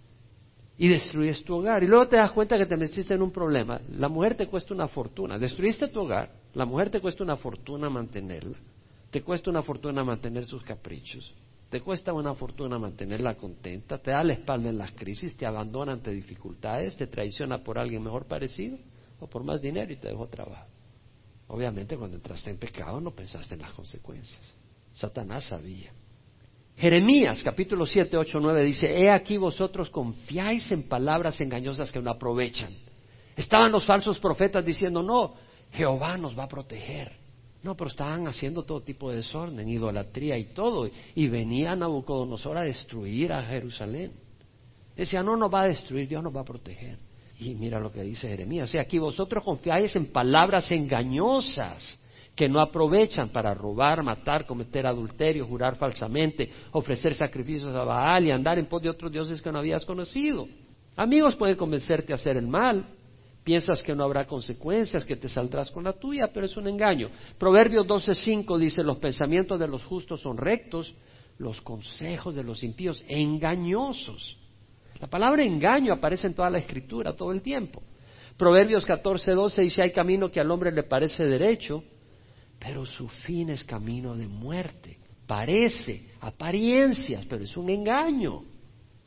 y 0.81 0.87
destruyes 0.87 1.43
tu 1.43 1.57
hogar. 1.57 1.83
Y 1.83 1.87
luego 1.87 2.07
te 2.07 2.15
das 2.15 2.31
cuenta 2.31 2.57
que 2.57 2.65
te 2.65 2.75
metiste 2.75 3.13
en 3.13 3.21
un 3.21 3.29
problema. 3.29 3.79
La 3.99 4.09
mujer 4.09 4.33
te 4.33 4.47
cuesta 4.47 4.73
una 4.73 4.87
fortuna. 4.87 5.37
Destruiste 5.37 5.89
tu 5.89 5.99
hogar. 6.01 6.31
La 6.55 6.65
mujer 6.65 6.89
te 6.89 6.99
cuesta 6.99 7.23
una 7.23 7.37
fortuna 7.37 7.87
mantenerla. 7.87 8.57
Te 9.11 9.21
cuesta 9.21 9.51
una 9.51 9.61
fortuna 9.61 10.03
mantener 10.03 10.43
sus 10.45 10.63
caprichos. 10.63 11.35
Te 11.69 11.81
cuesta 11.81 12.13
una 12.13 12.33
fortuna 12.33 12.79
mantenerla 12.79 13.35
contenta. 13.35 13.99
Te 13.99 14.09
da 14.09 14.23
la 14.23 14.33
espalda 14.33 14.69
en 14.69 14.79
las 14.79 14.91
crisis. 14.93 15.37
Te 15.37 15.45
abandona 15.45 15.91
ante 15.91 16.09
dificultades. 16.09 16.95
Te 16.95 17.05
traiciona 17.05 17.63
por 17.63 17.77
alguien 17.77 18.01
mejor 18.01 18.25
parecido 18.25 18.79
o 19.19 19.27
por 19.27 19.43
más 19.43 19.61
dinero 19.61 19.93
y 19.93 19.97
te 19.97 20.07
dejó 20.07 20.29
trabajo. 20.29 20.65
Obviamente 21.49 21.95
cuando 21.95 22.17
entraste 22.17 22.49
en 22.49 22.57
pecado 22.57 22.99
no 22.99 23.11
pensaste 23.11 23.53
en 23.53 23.61
las 23.61 23.73
consecuencias. 23.73 24.41
Satanás 24.93 25.43
sabía. 25.43 25.91
Jeremías 26.77 27.43
capítulo 27.43 27.85
7, 27.85 28.17
8, 28.17 28.39
9 28.39 28.63
dice, 28.63 28.99
He 28.99 29.09
aquí 29.09 29.37
vosotros 29.37 29.89
confiáis 29.89 30.71
en 30.71 30.83
palabras 30.83 31.39
engañosas 31.41 31.91
que 31.91 32.01
no 32.01 32.09
aprovechan. 32.09 32.73
Estaban 33.35 33.71
los 33.71 33.85
falsos 33.85 34.19
profetas 34.19 34.65
diciendo, 34.65 35.01
no, 35.01 35.35
Jehová 35.71 36.17
nos 36.17 36.37
va 36.37 36.43
a 36.43 36.47
proteger. 36.47 37.21
No, 37.63 37.77
pero 37.77 37.89
estaban 37.89 38.27
haciendo 38.27 38.63
todo 38.63 38.81
tipo 38.81 39.11
de 39.11 39.17
desorden, 39.17 39.69
idolatría 39.69 40.37
y 40.37 40.45
todo. 40.45 40.89
Y 41.13 41.27
venía 41.27 41.75
Nabucodonosor 41.75 42.57
a 42.57 42.61
destruir 42.61 43.31
a 43.31 43.43
Jerusalén. 43.43 44.13
Decía, 44.95 45.21
no 45.21 45.37
nos 45.37 45.53
va 45.53 45.61
a 45.61 45.67
destruir, 45.67 46.07
Dios 46.07 46.23
nos 46.23 46.35
va 46.35 46.41
a 46.41 46.45
proteger. 46.45 46.97
Y 47.39 47.53
mira 47.55 47.79
lo 47.79 47.91
que 47.91 48.01
dice 48.01 48.27
Jeremías. 48.27 48.73
aquí 48.75 48.97
vosotros 48.97 49.43
confiáis 49.43 49.95
en 49.95 50.07
palabras 50.07 50.71
engañosas 50.71 51.99
que 52.35 52.47
no 52.47 52.59
aprovechan 52.59 53.29
para 53.29 53.53
robar, 53.53 54.03
matar, 54.03 54.45
cometer 54.45 54.87
adulterio, 54.87 55.45
jurar 55.45 55.75
falsamente, 55.75 56.49
ofrecer 56.71 57.13
sacrificios 57.13 57.75
a 57.75 57.83
Baal 57.83 58.25
y 58.25 58.31
andar 58.31 58.57
en 58.57 58.67
pos 58.67 58.81
de 58.81 58.89
otros 58.89 59.11
dioses 59.11 59.41
que 59.41 59.51
no 59.51 59.59
habías 59.59 59.85
conocido. 59.85 60.47
Amigos 60.95 61.35
pueden 61.35 61.55
convencerte 61.55 62.13
a 62.13 62.15
hacer 62.15 62.37
el 62.37 62.47
mal. 62.47 62.85
Piensas 63.43 63.81
que 63.81 63.95
no 63.95 64.03
habrá 64.03 64.25
consecuencias, 64.25 65.03
que 65.03 65.15
te 65.15 65.27
saldrás 65.27 65.71
con 65.71 65.83
la 65.83 65.93
tuya, 65.93 66.29
pero 66.31 66.45
es 66.45 66.55
un 66.57 66.67
engaño. 66.67 67.09
Proverbios 67.39 67.87
12:5 67.87 68.57
dice, 68.59 68.83
los 68.83 68.97
pensamientos 68.97 69.59
de 69.59 69.67
los 69.67 69.83
justos 69.83 70.21
son 70.21 70.37
rectos, 70.37 70.93
los 71.39 71.59
consejos 71.61 72.35
de 72.35 72.43
los 72.43 72.63
impíos 72.63 73.03
engañosos. 73.07 74.37
La 74.99 75.07
palabra 75.07 75.43
engaño 75.43 75.93
aparece 75.93 76.27
en 76.27 76.35
toda 76.35 76.51
la 76.51 76.59
escritura 76.59 77.13
todo 77.13 77.31
el 77.31 77.41
tiempo. 77.41 77.81
Proverbios 78.37 78.87
14:12 78.87 79.61
dice, 79.63 79.81
hay 79.81 79.91
camino 79.91 80.29
que 80.29 80.39
al 80.39 80.51
hombre 80.51 80.71
le 80.71 80.83
parece 80.83 81.25
derecho, 81.25 81.83
pero 82.61 82.85
su 82.85 83.07
fin 83.07 83.49
es 83.49 83.63
camino 83.63 84.15
de 84.15 84.27
muerte. 84.27 84.99
Parece, 85.25 86.11
apariencias, 86.19 87.25
pero 87.25 87.43
es 87.43 87.57
un 87.57 87.69
engaño. 87.69 88.43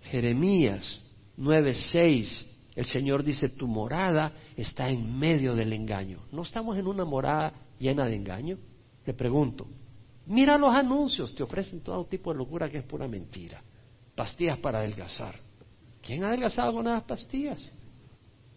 Jeremías 0.03 1.01
9:6, 1.39 2.47
el 2.75 2.85
Señor 2.87 3.23
dice, 3.23 3.51
tu 3.51 3.69
morada 3.69 4.33
está 4.57 4.91
en 4.91 5.17
medio 5.17 5.55
del 5.55 5.73
engaño. 5.73 6.25
¿No 6.33 6.43
estamos 6.43 6.77
en 6.77 6.89
una 6.89 7.05
morada 7.05 7.53
llena 7.79 8.07
de 8.07 8.17
engaño? 8.17 8.59
Le 9.07 9.15
pregunto, 9.15 9.69
mira 10.27 10.59
los 10.59 10.75
anuncios, 10.75 11.33
te 11.33 11.45
ofrecen 11.45 11.81
todo 11.81 12.07
tipo 12.07 12.33
de 12.33 12.39
locura 12.39 12.69
que 12.69 12.79
es 12.79 12.85
pura 12.85 13.07
mentira. 13.07 13.63
Pastillas 14.17 14.59
para 14.59 14.79
adelgazar. 14.79 15.39
¿Quién 16.03 16.25
ha 16.25 16.29
adelgazado 16.29 16.73
con 16.73 16.89
esas 16.89 17.05
pastillas? 17.05 17.71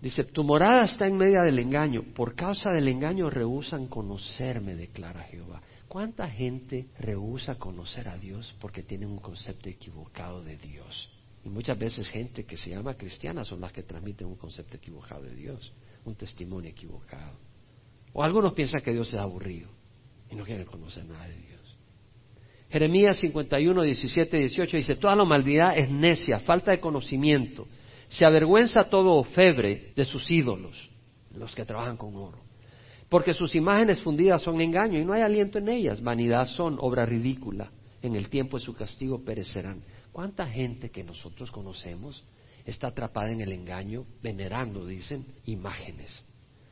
Dice, 0.01 0.23
tu 0.25 0.43
morada 0.43 0.85
está 0.85 1.07
en 1.07 1.17
medio 1.17 1.41
del 1.41 1.57
engaño. 1.57 2.03
Por 2.13 2.35
causa 2.35 2.71
del 2.71 2.87
engaño 2.87 3.29
rehusan 3.29 3.87
conocerme, 3.87 4.75
declara 4.75 5.23
Jehová. 5.23 5.61
¿Cuánta 5.87 6.29
gente 6.29 6.87
rehúsa 6.99 7.55
conocer 7.55 8.07
a 8.07 8.17
Dios 8.17 8.53
porque 8.59 8.83
tiene 8.83 9.07
un 9.07 9.17
concepto 9.17 9.69
equivocado 9.69 10.43
de 10.43 10.57
Dios? 10.57 11.09
Y 11.43 11.49
muchas 11.49 11.79
veces 11.79 12.07
gente 12.09 12.45
que 12.45 12.57
se 12.57 12.69
llama 12.69 12.95
cristiana 12.95 13.43
son 13.43 13.61
las 13.61 13.71
que 13.71 13.83
transmiten 13.83 14.27
un 14.27 14.35
concepto 14.35 14.77
equivocado 14.77 15.23
de 15.23 15.33
Dios, 15.33 15.73
un 16.05 16.13
testimonio 16.15 16.69
equivocado. 16.69 17.39
O 18.13 18.21
algunos 18.21 18.53
piensan 18.53 18.81
que 18.81 18.91
Dios 18.91 19.07
es 19.07 19.19
aburrido 19.19 19.69
y 20.29 20.35
no 20.35 20.43
quieren 20.43 20.65
conocer 20.65 21.05
nada 21.05 21.27
de 21.27 21.37
Dios. 21.37 21.77
Jeremías 22.69 23.17
51, 23.17 23.81
17, 23.81 24.37
18 24.37 24.77
dice, 24.77 24.95
toda 24.97 25.15
la 25.15 25.23
maldad 25.23 25.77
es 25.77 25.89
necia, 25.89 26.39
falta 26.41 26.71
de 26.71 26.79
conocimiento 26.79 27.67
se 28.09 28.25
avergüenza 28.25 28.85
todo 28.85 29.23
febre 29.23 29.91
de 29.95 30.05
sus 30.05 30.29
ídolos, 30.31 30.89
los 31.35 31.53
que 31.53 31.65
trabajan 31.65 31.97
con 31.97 32.15
oro. 32.15 32.39
Porque 33.09 33.33
sus 33.33 33.55
imágenes 33.55 34.01
fundidas 34.01 34.41
son 34.41 34.59
engaño 34.59 34.99
y 34.99 35.05
no 35.05 35.13
hay 35.13 35.21
aliento 35.21 35.59
en 35.59 35.69
ellas. 35.69 36.01
Vanidad 36.01 36.45
son 36.45 36.77
obra 36.79 37.05
ridícula. 37.05 37.71
En 38.01 38.15
el 38.15 38.29
tiempo 38.29 38.57
de 38.57 38.65
su 38.65 38.73
castigo 38.73 39.23
perecerán. 39.23 39.81
¿Cuánta 40.11 40.47
gente 40.47 40.89
que 40.89 41.03
nosotros 41.03 41.51
conocemos 41.51 42.23
está 42.65 42.87
atrapada 42.87 43.31
en 43.31 43.41
el 43.41 43.51
engaño, 43.51 44.05
venerando, 44.21 44.85
dicen, 44.85 45.25
imágenes? 45.45 46.21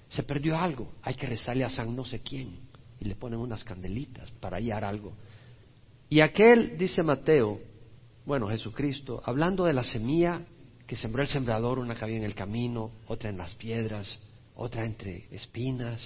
Se 0.10 0.24
perdió 0.24 0.58
algo, 0.58 0.92
hay 1.02 1.16
que 1.16 1.26
rezarle 1.26 1.64
a 1.64 1.70
San 1.70 1.96
no 1.96 2.06
sé 2.06 2.22
quién. 2.22 2.60
Y 3.00 3.06
le 3.06 3.16
ponen 3.16 3.40
unas 3.40 3.64
candelitas 3.64 4.30
para 4.32 4.58
hallar 4.58 4.84
algo. 4.84 5.14
Y 6.10 6.20
aquel, 6.20 6.78
dice 6.78 7.02
Mateo, 7.02 7.60
bueno, 8.26 8.48
Jesucristo, 8.48 9.22
hablando 9.26 9.66
de 9.66 9.74
la 9.74 9.84
semilla 9.84 10.42
que 10.88 10.96
sembró 10.96 11.22
el 11.22 11.28
sembrador, 11.28 11.80
una 11.80 11.96
que 11.96 12.04
había 12.04 12.18
en 12.18 12.24
el 12.24 12.36
camino, 12.36 12.92
otra 13.08 13.30
en 13.30 13.38
las 13.38 13.56
piedras, 13.56 14.20
otra 14.56 14.86
entre 14.86 15.28
espinas 15.32 16.02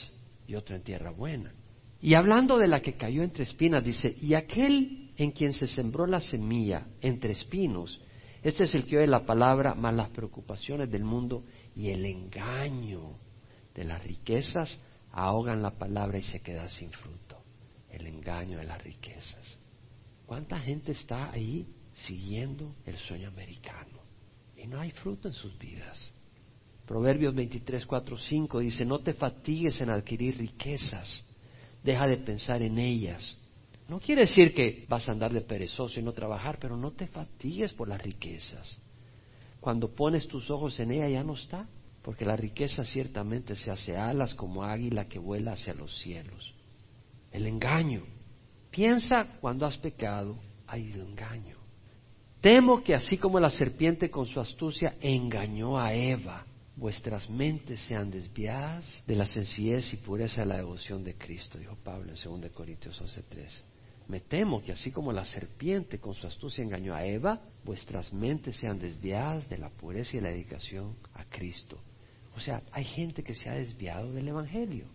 y 0.47 0.55
otra 0.55 0.75
en 0.75 0.83
tierra 0.83 1.11
buena. 1.11 1.53
Y 2.01 2.13
hablando 2.13 2.57
de 2.57 2.67
la 2.67 2.81
que 2.81 2.93
cayó 2.93 3.23
entre 3.23 3.43
espinas, 3.43 3.83
dice, 3.83 4.15
y 4.21 4.33
aquel 4.33 5.11
en 5.17 5.31
quien 5.31 5.51
se 5.53 5.67
sembró 5.67 6.07
la 6.07 6.21
semilla 6.21 6.87
entre 7.01 7.33
espinos, 7.33 7.99
este 8.41 8.63
es 8.63 8.73
el 8.73 8.85
que 8.85 8.97
oye 8.97 9.07
la 9.07 9.25
palabra, 9.25 9.75
más 9.75 9.93
las 9.93 10.09
preocupaciones 10.09 10.89
del 10.89 11.03
mundo 11.03 11.43
y 11.75 11.89
el 11.89 12.05
engaño 12.05 13.17
de 13.75 13.83
las 13.83 14.01
riquezas 14.03 14.79
ahogan 15.11 15.61
la 15.61 15.71
palabra 15.71 16.17
y 16.17 16.23
se 16.23 16.41
queda 16.41 16.69
sin 16.69 16.91
fruto. 16.91 17.37
El 17.89 18.07
engaño 18.07 18.59
de 18.59 18.65
las 18.65 18.81
riquezas. 18.81 19.57
¿Cuánta 20.25 20.59
gente 20.59 20.93
está 20.93 21.31
ahí 21.31 21.67
siguiendo 21.93 22.75
el 22.85 22.97
sueño 22.97 23.27
americano? 23.27 23.99
Y 24.61 24.67
no 24.67 24.79
hay 24.79 24.91
fruto 24.91 25.27
en 25.27 25.33
sus 25.33 25.57
vidas. 25.57 26.13
Proverbios 26.85 27.35
23, 27.35 27.85
4, 27.85 28.17
5 28.17 28.59
dice, 28.59 28.85
no 28.85 28.99
te 28.99 29.13
fatigues 29.13 29.79
en 29.81 29.89
adquirir 29.89 30.37
riquezas, 30.37 31.23
deja 31.83 32.07
de 32.07 32.17
pensar 32.17 32.61
en 32.61 32.79
ellas. 32.79 33.37
No 33.87 33.99
quiere 33.99 34.21
decir 34.21 34.53
que 34.53 34.85
vas 34.87 35.07
a 35.07 35.11
andar 35.11 35.31
de 35.31 35.41
perezoso 35.41 35.99
y 35.99 36.03
no 36.03 36.13
trabajar, 36.13 36.57
pero 36.59 36.75
no 36.75 36.91
te 36.91 37.07
fatigues 37.07 37.73
por 37.73 37.87
las 37.87 38.01
riquezas. 38.01 38.77
Cuando 39.59 39.93
pones 39.93 40.27
tus 40.27 40.49
ojos 40.49 40.79
en 40.79 40.91
ella 40.91 41.09
ya 41.09 41.23
no 41.23 41.33
está, 41.33 41.67
porque 42.01 42.25
la 42.25 42.35
riqueza 42.35 42.83
ciertamente 42.83 43.55
se 43.55 43.69
hace 43.69 43.95
alas 43.95 44.33
como 44.33 44.63
águila 44.63 45.07
que 45.07 45.19
vuela 45.19 45.51
hacia 45.51 45.73
los 45.73 45.95
cielos. 45.99 46.53
El 47.31 47.45
engaño. 47.45 48.03
Piensa 48.71 49.37
cuando 49.41 49.65
has 49.65 49.77
pecado, 49.77 50.39
hay 50.65 50.91
engaño. 50.91 51.58
Temo 52.41 52.81
que 52.81 52.95
así 52.95 53.17
como 53.17 53.37
la 53.37 53.49
serpiente 53.49 54.09
con 54.09 54.25
su 54.25 54.39
astucia 54.39 54.95
engañó 55.01 55.77
a 55.77 55.93
Eva, 55.93 56.45
vuestras 56.77 57.29
mentes 57.29 57.81
sean 57.81 58.09
desviadas 58.09 58.85
de 59.05 59.17
la 59.17 59.25
sencillez 59.25 59.91
y 59.91 59.97
pureza 59.97 60.41
de 60.41 60.47
la 60.47 60.55
devoción 60.55 61.03
de 61.03 61.15
Cristo, 61.15 61.57
dijo 61.57 61.75
Pablo 61.83 62.13
en 62.13 62.41
2 62.41 62.51
Corintios 62.53 62.97
11:3. 63.01 63.61
Me 64.07 64.21
temo 64.21 64.63
que 64.63 64.71
así 64.71 64.89
como 64.89 65.11
la 65.11 65.25
serpiente 65.25 65.99
con 65.99 66.15
su 66.15 66.27
astucia 66.27 66.63
engañó 66.63 66.95
a 66.95 67.05
Eva, 67.05 67.41
vuestras 67.65 68.13
mentes 68.13 68.55
sean 68.55 68.79
desviadas 68.79 69.49
de 69.49 69.57
la 69.57 69.69
pureza 69.69 70.15
y 70.15 70.21
la 70.21 70.29
dedicación 70.29 70.95
a 71.15 71.25
Cristo. 71.25 71.77
O 72.37 72.39
sea, 72.39 72.63
hay 72.71 72.85
gente 72.85 73.21
que 73.21 73.35
se 73.35 73.49
ha 73.49 73.55
desviado 73.55 74.13
del 74.13 74.29
Evangelio. 74.29 74.85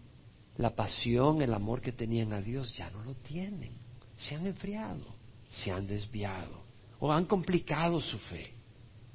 La 0.57 0.75
pasión, 0.75 1.43
el 1.43 1.53
amor 1.53 1.83
que 1.83 1.93
tenían 1.93 2.33
a 2.33 2.41
Dios 2.41 2.75
ya 2.75 2.89
no 2.89 3.05
lo 3.05 3.15
tienen. 3.17 3.73
Se 4.17 4.35
han 4.35 4.47
enfriado, 4.47 5.05
se 5.51 5.71
han 5.71 5.87
desviado 5.87 6.64
o 6.99 7.13
han 7.13 7.27
complicado 7.27 8.01
su 8.01 8.19
fe. 8.19 8.53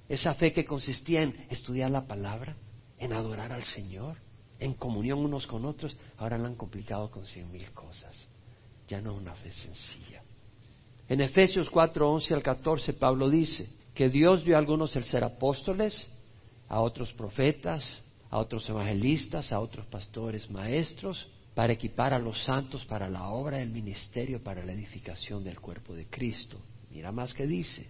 Esa 0.07 0.33
fe 0.33 0.51
que 0.51 0.65
consistía 0.65 1.21
en 1.21 1.45
estudiar 1.50 1.91
la 1.91 2.07
palabra, 2.07 2.55
en 2.98 3.13
adorar 3.13 3.51
al 3.51 3.63
Señor, 3.63 4.17
en 4.59 4.74
comunión 4.74 5.19
unos 5.19 5.48
con 5.48 5.65
otros, 5.65 5.95
ahora 6.17 6.38
la 6.38 6.48
han 6.48 6.55
complicado 6.55 7.09
con 7.09 7.25
cien 7.25 7.51
mil 7.51 7.71
cosas. 7.71 8.27
ya 8.88 9.00
no 9.01 9.12
es 9.12 9.21
una 9.21 9.36
fe 9.36 9.51
sencilla. 9.51 10.24
En 11.07 11.21
Efesios 11.21 11.69
4, 11.69 12.12
11 12.12 12.33
al 12.33 12.43
14, 12.43 12.93
Pablo 12.93 13.29
dice 13.29 13.69
que 13.93 14.09
Dios 14.09 14.43
dio 14.43 14.55
a 14.55 14.59
algunos 14.59 14.95
el 14.95 15.03
ser 15.03 15.24
apóstoles, 15.24 16.07
a 16.67 16.81
otros 16.81 17.13
profetas, 17.13 18.03
a 18.29 18.38
otros 18.38 18.67
evangelistas, 18.69 19.51
a 19.51 19.59
otros 19.59 19.86
pastores, 19.88 20.50
maestros, 20.50 21.27
para 21.55 21.74
equipar 21.74 22.13
a 22.13 22.19
los 22.19 22.43
santos 22.43 22.86
para 22.86 23.09
la 23.09 23.29
obra 23.29 23.57
del 23.57 23.69
ministerio, 23.69 24.41
para 24.43 24.63
la 24.63 24.71
edificación 24.71 25.43
del 25.43 25.59
cuerpo 25.59 25.93
de 25.93 26.07
Cristo. 26.07 26.59
Mira 26.91 27.12
más 27.12 27.34
que 27.34 27.46
dice, 27.46 27.88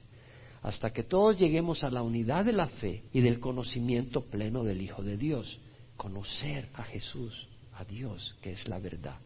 hasta 0.62 0.92
que 0.92 1.04
todos 1.04 1.38
lleguemos 1.38 1.84
a 1.84 1.90
la 1.90 2.04
unidad 2.04 2.46
de 2.46 2.54
la 2.54 2.68
fe 2.68 3.04
y 3.14 3.22
del 3.22 3.40
conocimiento 3.40 4.26
pleno 4.26 4.64
del 4.64 4.82
Hijo 4.82 5.02
de 5.02 5.18
Dios, 5.18 5.60
conocer 5.96 6.70
a 6.74 6.84
Jesús, 6.84 7.48
a 7.74 7.86
Dios, 7.86 8.36
que 8.42 8.52
es 8.52 8.68
la 8.68 8.80
verdad. 8.80 9.18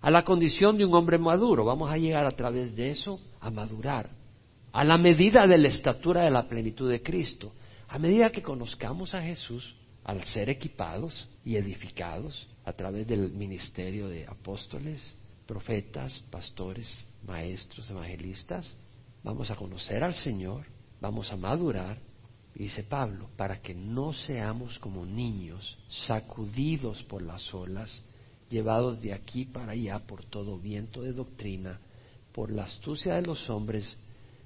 A 0.00 0.10
la 0.10 0.24
condición 0.24 0.76
de 0.76 0.84
un 0.84 0.94
hombre 0.94 1.18
maduro, 1.18 1.64
vamos 1.64 1.90
a 1.90 1.98
llegar 1.98 2.26
a 2.26 2.30
través 2.30 2.76
de 2.76 2.90
eso 2.90 3.18
a 3.40 3.50
madurar, 3.50 4.10
a 4.72 4.84
la 4.84 4.98
medida 4.98 5.46
de 5.46 5.58
la 5.58 5.68
estatura 5.68 6.24
de 6.24 6.30
la 6.30 6.46
plenitud 6.46 6.90
de 6.90 7.02
Cristo. 7.02 7.52
A 7.88 7.98
medida 7.98 8.30
que 8.30 8.42
conozcamos 8.42 9.14
a 9.14 9.22
Jesús, 9.22 9.74
al 10.04 10.22
ser 10.24 10.50
equipados 10.50 11.28
y 11.44 11.56
edificados 11.56 12.46
a 12.64 12.72
través 12.72 13.06
del 13.06 13.32
ministerio 13.32 14.08
de 14.08 14.26
apóstoles, 14.26 15.08
profetas, 15.46 16.22
pastores, 16.30 17.06
maestros, 17.26 17.88
evangelistas, 17.90 18.66
vamos 19.26 19.50
a 19.50 19.56
conocer 19.56 20.04
al 20.04 20.14
Señor, 20.14 20.66
vamos 21.00 21.32
a 21.32 21.36
madurar, 21.36 21.98
dice 22.54 22.84
Pablo, 22.84 23.28
para 23.36 23.60
que 23.60 23.74
no 23.74 24.12
seamos 24.12 24.78
como 24.78 25.04
niños 25.04 25.76
sacudidos 25.88 27.02
por 27.02 27.22
las 27.22 27.52
olas, 27.52 27.90
llevados 28.48 29.00
de 29.00 29.12
aquí 29.12 29.44
para 29.44 29.72
allá 29.72 29.98
por 29.98 30.24
todo 30.24 30.60
viento 30.60 31.02
de 31.02 31.12
doctrina, 31.12 31.80
por 32.32 32.52
la 32.52 32.66
astucia 32.66 33.16
de 33.16 33.22
los 33.22 33.50
hombres, 33.50 33.96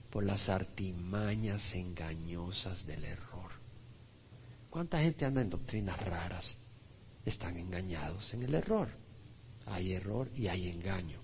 por 0.08 0.24
las 0.24 0.48
artimañas 0.48 1.74
engañosas 1.74 2.86
del 2.86 3.04
error. 3.04 3.50
¿Cuánta 4.70 5.02
gente 5.02 5.26
anda 5.26 5.42
en 5.42 5.50
doctrinas 5.50 6.00
raras? 6.00 6.56
Están 7.26 7.58
engañados 7.58 8.32
en 8.32 8.44
el 8.44 8.54
error. 8.54 8.88
Hay 9.66 9.92
error 9.92 10.30
y 10.34 10.48
hay 10.48 10.70
engaño. 10.70 11.20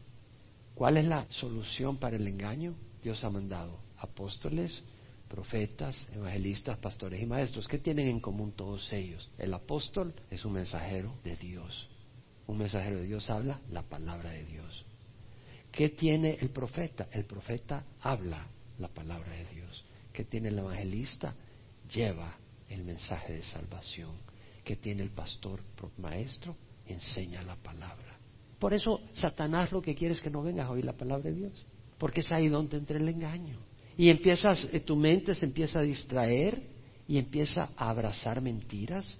¿Cuál 0.74 0.98
es 0.98 1.06
la 1.06 1.24
solución 1.30 1.96
para 1.96 2.16
el 2.16 2.28
engaño? 2.28 2.74
Dios 3.02 3.22
ha 3.24 3.30
mandado 3.30 3.78
apóstoles, 3.98 4.82
profetas, 5.28 6.06
evangelistas, 6.14 6.78
pastores 6.78 7.22
y 7.22 7.26
maestros. 7.26 7.68
¿Qué 7.68 7.78
tienen 7.78 8.08
en 8.08 8.20
común 8.20 8.52
todos 8.52 8.92
ellos? 8.92 9.28
El 9.38 9.54
apóstol 9.54 10.14
es 10.30 10.44
un 10.44 10.54
mensajero 10.54 11.14
de 11.24 11.36
Dios. 11.36 11.88
Un 12.46 12.58
mensajero 12.58 12.96
de 12.96 13.06
Dios 13.06 13.28
habla 13.28 13.60
la 13.70 13.82
palabra 13.82 14.30
de 14.30 14.44
Dios. 14.44 14.84
¿Qué 15.72 15.90
tiene 15.90 16.38
el 16.40 16.50
profeta? 16.50 17.08
El 17.10 17.24
profeta 17.24 17.84
habla 18.00 18.46
la 18.78 18.88
palabra 18.88 19.32
de 19.32 19.46
Dios. 19.46 19.84
¿Qué 20.12 20.24
tiene 20.24 20.48
el 20.48 20.58
evangelista? 20.58 21.34
Lleva 21.92 22.36
el 22.68 22.84
mensaje 22.84 23.34
de 23.34 23.42
salvación 23.42 24.16
que 24.64 24.76
tiene 24.76 25.02
el 25.02 25.10
pastor 25.10 25.60
maestro, 25.98 26.56
enseña 26.86 27.42
la 27.42 27.56
palabra. 27.56 28.18
Por 28.58 28.74
eso 28.74 29.00
Satanás 29.12 29.70
lo 29.70 29.82
que 29.82 29.94
quiere 29.94 30.14
es 30.14 30.20
que 30.20 30.30
no 30.30 30.42
vengas 30.42 30.66
a 30.66 30.70
oír 30.70 30.84
la 30.84 30.96
palabra 30.96 31.30
de 31.30 31.36
Dios, 31.36 31.66
porque 31.98 32.20
es 32.20 32.32
ahí 32.32 32.48
donde 32.48 32.76
entra 32.76 32.98
el 32.98 33.08
engaño. 33.08 33.58
Y 33.96 34.10
empiezas, 34.10 34.68
eh, 34.72 34.80
tu 34.80 34.96
mente 34.96 35.34
se 35.34 35.46
empieza 35.46 35.78
a 35.78 35.82
distraer 35.82 36.62
y 37.08 37.18
empieza 37.18 37.70
a 37.76 37.88
abrazar 37.88 38.40
mentiras 38.40 39.18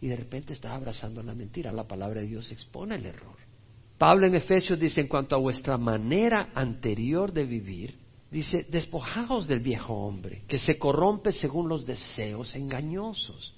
y 0.00 0.08
de 0.08 0.16
repente 0.16 0.52
estás 0.52 0.72
abrazando 0.72 1.22
la 1.22 1.34
mentira. 1.34 1.72
La 1.72 1.86
palabra 1.86 2.20
de 2.20 2.26
Dios 2.26 2.50
expone 2.50 2.96
el 2.96 3.06
error. 3.06 3.36
Pablo 3.98 4.26
en 4.26 4.34
Efesios 4.34 4.78
dice, 4.78 5.00
en 5.00 5.08
cuanto 5.08 5.36
a 5.36 5.38
vuestra 5.38 5.78
manera 5.78 6.50
anterior 6.54 7.32
de 7.32 7.44
vivir, 7.44 7.98
dice, 8.30 8.66
despojaos 8.68 9.46
del 9.46 9.60
viejo 9.60 9.94
hombre, 9.94 10.42
que 10.46 10.58
se 10.58 10.78
corrompe 10.78 11.32
según 11.32 11.68
los 11.68 11.86
deseos 11.86 12.54
engañosos. 12.54 13.54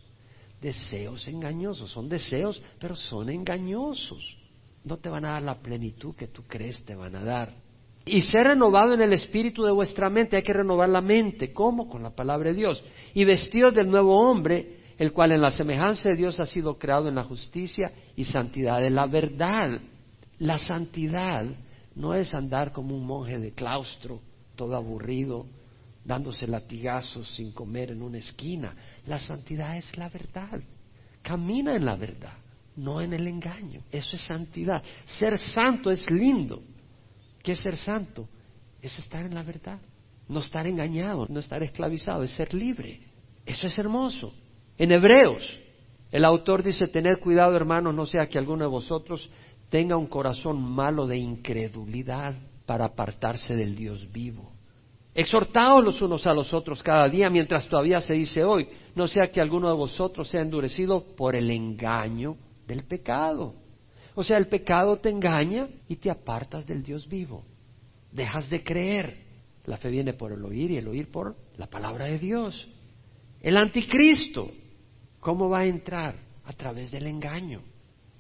Deseos 0.60 1.26
engañosos, 1.28 1.90
son 1.90 2.08
deseos, 2.08 2.60
pero 2.78 2.94
son 2.94 3.30
engañosos. 3.30 4.36
No 4.84 4.96
te 4.96 5.08
van 5.08 5.24
a 5.24 5.32
dar 5.32 5.42
la 5.42 5.60
plenitud 5.60 6.14
que 6.14 6.28
tú 6.28 6.44
crees 6.44 6.84
te 6.84 6.94
van 6.94 7.16
a 7.16 7.24
dar. 7.24 7.54
Y 8.04 8.22
ser 8.22 8.46
renovado 8.46 8.94
en 8.94 9.02
el 9.02 9.12
espíritu 9.12 9.64
de 9.64 9.72
vuestra 9.72 10.08
mente, 10.08 10.36
hay 10.36 10.42
que 10.42 10.52
renovar 10.52 10.88
la 10.88 11.00
mente. 11.00 11.52
¿Cómo? 11.52 11.88
Con 11.88 12.02
la 12.02 12.10
palabra 12.10 12.50
de 12.50 12.56
Dios. 12.56 12.82
Y 13.14 13.24
vestidos 13.24 13.74
del 13.74 13.90
nuevo 13.90 14.18
hombre, 14.18 14.78
el 14.96 15.12
cual 15.12 15.32
en 15.32 15.42
la 15.42 15.50
semejanza 15.50 16.08
de 16.08 16.16
Dios 16.16 16.40
ha 16.40 16.46
sido 16.46 16.78
creado 16.78 17.08
en 17.08 17.14
la 17.14 17.24
justicia 17.24 17.92
y 18.16 18.24
santidad 18.24 18.80
de 18.80 18.90
la 18.90 19.06
verdad. 19.06 19.78
La 20.38 20.58
santidad 20.58 21.46
no 21.94 22.14
es 22.14 22.34
andar 22.34 22.72
como 22.72 22.96
un 22.96 23.06
monje 23.06 23.38
de 23.38 23.52
claustro 23.52 24.20
todo 24.58 24.74
aburrido, 24.74 25.46
dándose 26.04 26.46
latigazos 26.46 27.28
sin 27.36 27.52
comer 27.52 27.92
en 27.92 28.02
una 28.02 28.18
esquina. 28.18 28.74
La 29.06 29.20
santidad 29.20 29.76
es 29.76 29.96
la 29.96 30.08
verdad. 30.08 30.60
Camina 31.22 31.76
en 31.76 31.84
la 31.84 31.96
verdad, 31.96 32.34
no 32.76 33.00
en 33.00 33.12
el 33.12 33.26
engaño. 33.28 33.82
Eso 33.90 34.16
es 34.16 34.22
santidad. 34.22 34.82
Ser 35.06 35.38
santo 35.38 35.90
es 35.90 36.10
lindo. 36.10 36.62
¿Qué 37.48 37.52
es 37.52 37.60
ser 37.60 37.78
santo? 37.78 38.28
Es 38.82 38.98
estar 38.98 39.24
en 39.24 39.34
la 39.34 39.42
verdad. 39.42 39.80
No 40.28 40.40
estar 40.40 40.66
engañado, 40.66 41.24
no 41.30 41.40
estar 41.40 41.62
esclavizado, 41.62 42.22
es 42.22 42.32
ser 42.32 42.52
libre. 42.52 43.00
Eso 43.46 43.68
es 43.68 43.78
hermoso. 43.78 44.34
En 44.76 44.92
Hebreos, 44.92 45.58
el 46.12 46.26
autor 46.26 46.62
dice, 46.62 46.88
tened 46.88 47.20
cuidado 47.20 47.56
hermanos, 47.56 47.94
no 47.94 48.04
sea 48.04 48.28
que 48.28 48.36
alguno 48.36 48.64
de 48.64 48.70
vosotros 48.70 49.30
tenga 49.70 49.96
un 49.96 50.08
corazón 50.08 50.60
malo 50.60 51.06
de 51.06 51.16
incredulidad 51.16 52.34
para 52.66 52.84
apartarse 52.84 53.56
del 53.56 53.74
Dios 53.74 54.12
vivo. 54.12 54.52
Exhortaos 55.14 55.82
los 55.82 56.02
unos 56.02 56.26
a 56.26 56.34
los 56.34 56.52
otros 56.52 56.82
cada 56.82 57.08
día 57.08 57.30
mientras 57.30 57.66
todavía 57.66 58.02
se 58.02 58.12
dice 58.12 58.44
hoy, 58.44 58.68
no 58.94 59.08
sea 59.08 59.30
que 59.30 59.40
alguno 59.40 59.68
de 59.68 59.74
vosotros 59.74 60.28
sea 60.28 60.42
endurecido 60.42 61.16
por 61.16 61.34
el 61.34 61.50
engaño 61.50 62.36
del 62.66 62.84
pecado. 62.84 63.54
O 64.18 64.24
sea, 64.24 64.36
el 64.36 64.48
pecado 64.48 64.96
te 64.96 65.10
engaña 65.10 65.68
y 65.86 65.94
te 65.94 66.10
apartas 66.10 66.66
del 66.66 66.82
Dios 66.82 67.08
vivo. 67.08 67.44
Dejas 68.10 68.50
de 68.50 68.64
creer. 68.64 69.16
La 69.64 69.76
fe 69.76 69.90
viene 69.90 70.12
por 70.12 70.32
el 70.32 70.44
oír 70.44 70.72
y 70.72 70.76
el 70.76 70.88
oír 70.88 71.08
por 71.08 71.36
la 71.56 71.68
palabra 71.68 72.06
de 72.06 72.18
Dios. 72.18 72.66
El 73.40 73.56
anticristo, 73.56 74.50
¿cómo 75.20 75.48
va 75.48 75.60
a 75.60 75.66
entrar? 75.66 76.16
A 76.46 76.52
través 76.52 76.90
del 76.90 77.06
engaño. 77.06 77.62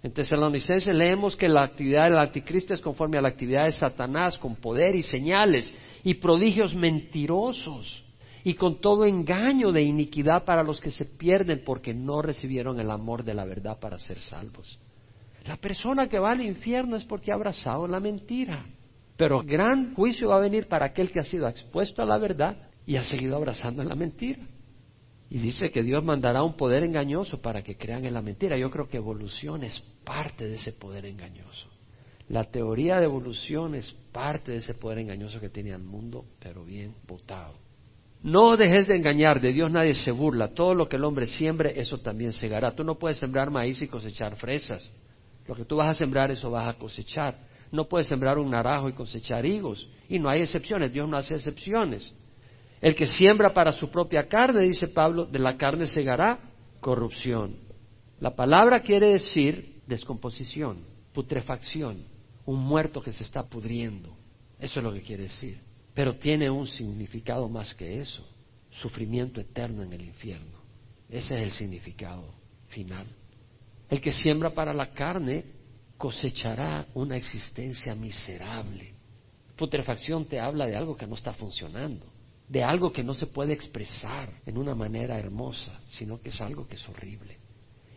En 0.00 0.12
Tesalonicenses 0.12 0.94
leemos 0.94 1.34
que 1.34 1.48
la 1.48 1.64
actividad 1.64 2.04
del 2.04 2.18
anticristo 2.18 2.74
es 2.74 2.80
conforme 2.80 3.18
a 3.18 3.22
la 3.22 3.30
actividad 3.30 3.64
de 3.64 3.72
Satanás, 3.72 4.38
con 4.38 4.54
poder 4.54 4.94
y 4.94 5.02
señales 5.02 5.74
y 6.04 6.14
prodigios 6.14 6.76
mentirosos 6.76 8.04
y 8.44 8.54
con 8.54 8.80
todo 8.80 9.04
engaño 9.04 9.72
de 9.72 9.82
iniquidad 9.82 10.44
para 10.44 10.62
los 10.62 10.80
que 10.80 10.92
se 10.92 11.06
pierden 11.06 11.64
porque 11.66 11.92
no 11.92 12.22
recibieron 12.22 12.78
el 12.78 12.92
amor 12.92 13.24
de 13.24 13.34
la 13.34 13.44
verdad 13.44 13.80
para 13.80 13.98
ser 13.98 14.20
salvos. 14.20 14.78
La 15.48 15.56
persona 15.56 16.10
que 16.10 16.18
va 16.18 16.32
al 16.32 16.42
infierno 16.42 16.94
es 16.94 17.04
porque 17.04 17.32
ha 17.32 17.34
abrazado 17.34 17.88
la 17.88 18.00
mentira. 18.00 18.66
Pero 19.16 19.42
gran 19.42 19.94
juicio 19.94 20.28
va 20.28 20.36
a 20.36 20.40
venir 20.40 20.68
para 20.68 20.84
aquel 20.84 21.10
que 21.10 21.20
ha 21.20 21.24
sido 21.24 21.48
expuesto 21.48 22.02
a 22.02 22.04
la 22.04 22.18
verdad 22.18 22.68
y 22.84 22.96
ha 22.96 23.02
seguido 23.02 23.34
abrazando 23.34 23.82
la 23.82 23.94
mentira. 23.94 24.40
Y 25.30 25.38
dice 25.38 25.70
que 25.70 25.82
Dios 25.82 26.04
mandará 26.04 26.42
un 26.42 26.54
poder 26.54 26.84
engañoso 26.84 27.40
para 27.40 27.62
que 27.62 27.78
crean 27.78 28.04
en 28.04 28.12
la 28.12 28.20
mentira. 28.20 28.58
Yo 28.58 28.70
creo 28.70 28.90
que 28.90 28.98
evolución 28.98 29.64
es 29.64 29.80
parte 30.04 30.46
de 30.46 30.56
ese 30.56 30.72
poder 30.72 31.06
engañoso. 31.06 31.66
La 32.28 32.44
teoría 32.44 32.98
de 32.98 33.06
evolución 33.06 33.74
es 33.74 33.90
parte 34.12 34.52
de 34.52 34.58
ese 34.58 34.74
poder 34.74 34.98
engañoso 34.98 35.40
que 35.40 35.48
tiene 35.48 35.70
el 35.70 35.82
mundo, 35.82 36.26
pero 36.40 36.62
bien 36.62 36.94
votado. 37.06 37.54
No 38.22 38.54
dejes 38.58 38.86
de 38.86 38.96
engañar, 38.96 39.40
de 39.40 39.54
Dios 39.54 39.70
nadie 39.70 39.94
se 39.94 40.10
burla. 40.10 40.48
Todo 40.48 40.74
lo 40.74 40.90
que 40.90 40.96
el 40.96 41.04
hombre 41.04 41.26
siembre, 41.26 41.72
eso 41.80 41.96
también 42.00 42.34
segará. 42.34 42.76
Tú 42.76 42.84
no 42.84 42.98
puedes 42.98 43.16
sembrar 43.16 43.50
maíz 43.50 43.80
y 43.80 43.88
cosechar 43.88 44.36
fresas. 44.36 44.92
Lo 45.48 45.54
que 45.54 45.64
tú 45.64 45.76
vas 45.76 45.88
a 45.88 45.98
sembrar, 45.98 46.30
eso 46.30 46.50
vas 46.50 46.68
a 46.68 46.78
cosechar. 46.78 47.48
No 47.72 47.88
puedes 47.88 48.06
sembrar 48.06 48.38
un 48.38 48.50
naranjo 48.50 48.90
y 48.90 48.92
cosechar 48.92 49.46
higos. 49.46 49.88
Y 50.08 50.18
no 50.18 50.28
hay 50.28 50.42
excepciones, 50.42 50.92
Dios 50.92 51.08
no 51.08 51.16
hace 51.16 51.34
excepciones. 51.34 52.14
El 52.80 52.94
que 52.94 53.06
siembra 53.06 53.52
para 53.52 53.72
su 53.72 53.90
propia 53.90 54.28
carne, 54.28 54.62
dice 54.62 54.88
Pablo, 54.88 55.24
de 55.24 55.38
la 55.38 55.56
carne 55.56 55.86
segará 55.86 56.38
corrupción. 56.80 57.56
La 58.20 58.36
palabra 58.36 58.80
quiere 58.80 59.06
decir 59.06 59.80
descomposición, 59.86 60.84
putrefacción, 61.14 62.04
un 62.44 62.60
muerto 62.60 63.00
que 63.00 63.12
se 63.12 63.22
está 63.22 63.42
pudriendo. 63.42 64.14
Eso 64.58 64.80
es 64.80 64.84
lo 64.84 64.92
que 64.92 65.00
quiere 65.00 65.24
decir. 65.24 65.60
Pero 65.94 66.16
tiene 66.16 66.50
un 66.50 66.66
significado 66.66 67.48
más 67.48 67.74
que 67.74 68.00
eso, 68.00 68.24
sufrimiento 68.70 69.40
eterno 69.40 69.82
en 69.82 69.94
el 69.94 70.02
infierno. 70.02 70.58
Ese 71.08 71.36
es 71.36 71.42
el 71.42 71.50
significado 71.52 72.34
final. 72.68 73.06
El 73.88 74.00
que 74.00 74.12
siembra 74.12 74.50
para 74.50 74.74
la 74.74 74.92
carne 74.92 75.44
cosechará 75.96 76.86
una 76.94 77.16
existencia 77.16 77.94
miserable. 77.94 78.94
Putrefacción 79.56 80.26
te 80.26 80.38
habla 80.38 80.66
de 80.66 80.76
algo 80.76 80.96
que 80.96 81.06
no 81.06 81.14
está 81.14 81.32
funcionando 81.32 82.18
de 82.48 82.64
algo 82.64 82.92
que 82.92 83.04
no 83.04 83.14
se 83.14 83.26
puede 83.26 83.52
expresar 83.52 84.32
en 84.46 84.56
una 84.56 84.74
manera 84.74 85.18
hermosa, 85.18 85.80
sino 85.88 86.20
que 86.20 86.30
es 86.30 86.40
algo 86.40 86.66
que 86.66 86.76
es 86.76 86.88
horrible. 86.88 87.38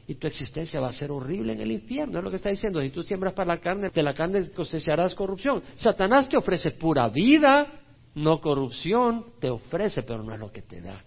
y 0.07 0.15
tu 0.15 0.27
existencia 0.27 0.81
va 0.81 0.89
a 0.89 0.93
ser 0.93 1.09
horrible 1.09 1.53
en 1.53 1.61
el 1.61 1.71
infierno. 1.71 2.17
Es 2.17 2.23
lo 2.23 2.29
que 2.29 2.35
está 2.35 2.49
diciendo. 2.49 2.81
Si 2.81 2.89
tú 2.89 3.01
siembras 3.01 3.33
para 3.33 3.55
la 3.55 3.61
carne, 3.61 3.91
de 3.91 4.03
la 4.03 4.13
carne 4.13 4.49
cosecharás 4.49 5.15
corrupción. 5.15 5.63
Satanás 5.77 6.27
te 6.27 6.35
ofrece 6.35 6.71
pura 6.71 7.07
vida, 7.07 7.81
no 8.15 8.41
corrupción. 8.41 9.27
Te 9.39 9.49
ofrece, 9.49 10.03
pero 10.03 10.21
no 10.21 10.33
es 10.33 10.39
lo 10.39 10.51
que 10.51 10.63
te 10.63 10.81
da. 10.81 11.01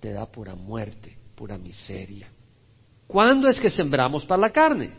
Te 0.00 0.12
da 0.12 0.30
pura 0.30 0.54
muerte, 0.54 1.16
pura 1.34 1.56
miseria. 1.56 2.30
¿Cuándo 3.12 3.46
es 3.46 3.60
que 3.60 3.68
sembramos 3.68 4.24
para 4.24 4.40
la 4.40 4.50
carne? 4.50 4.90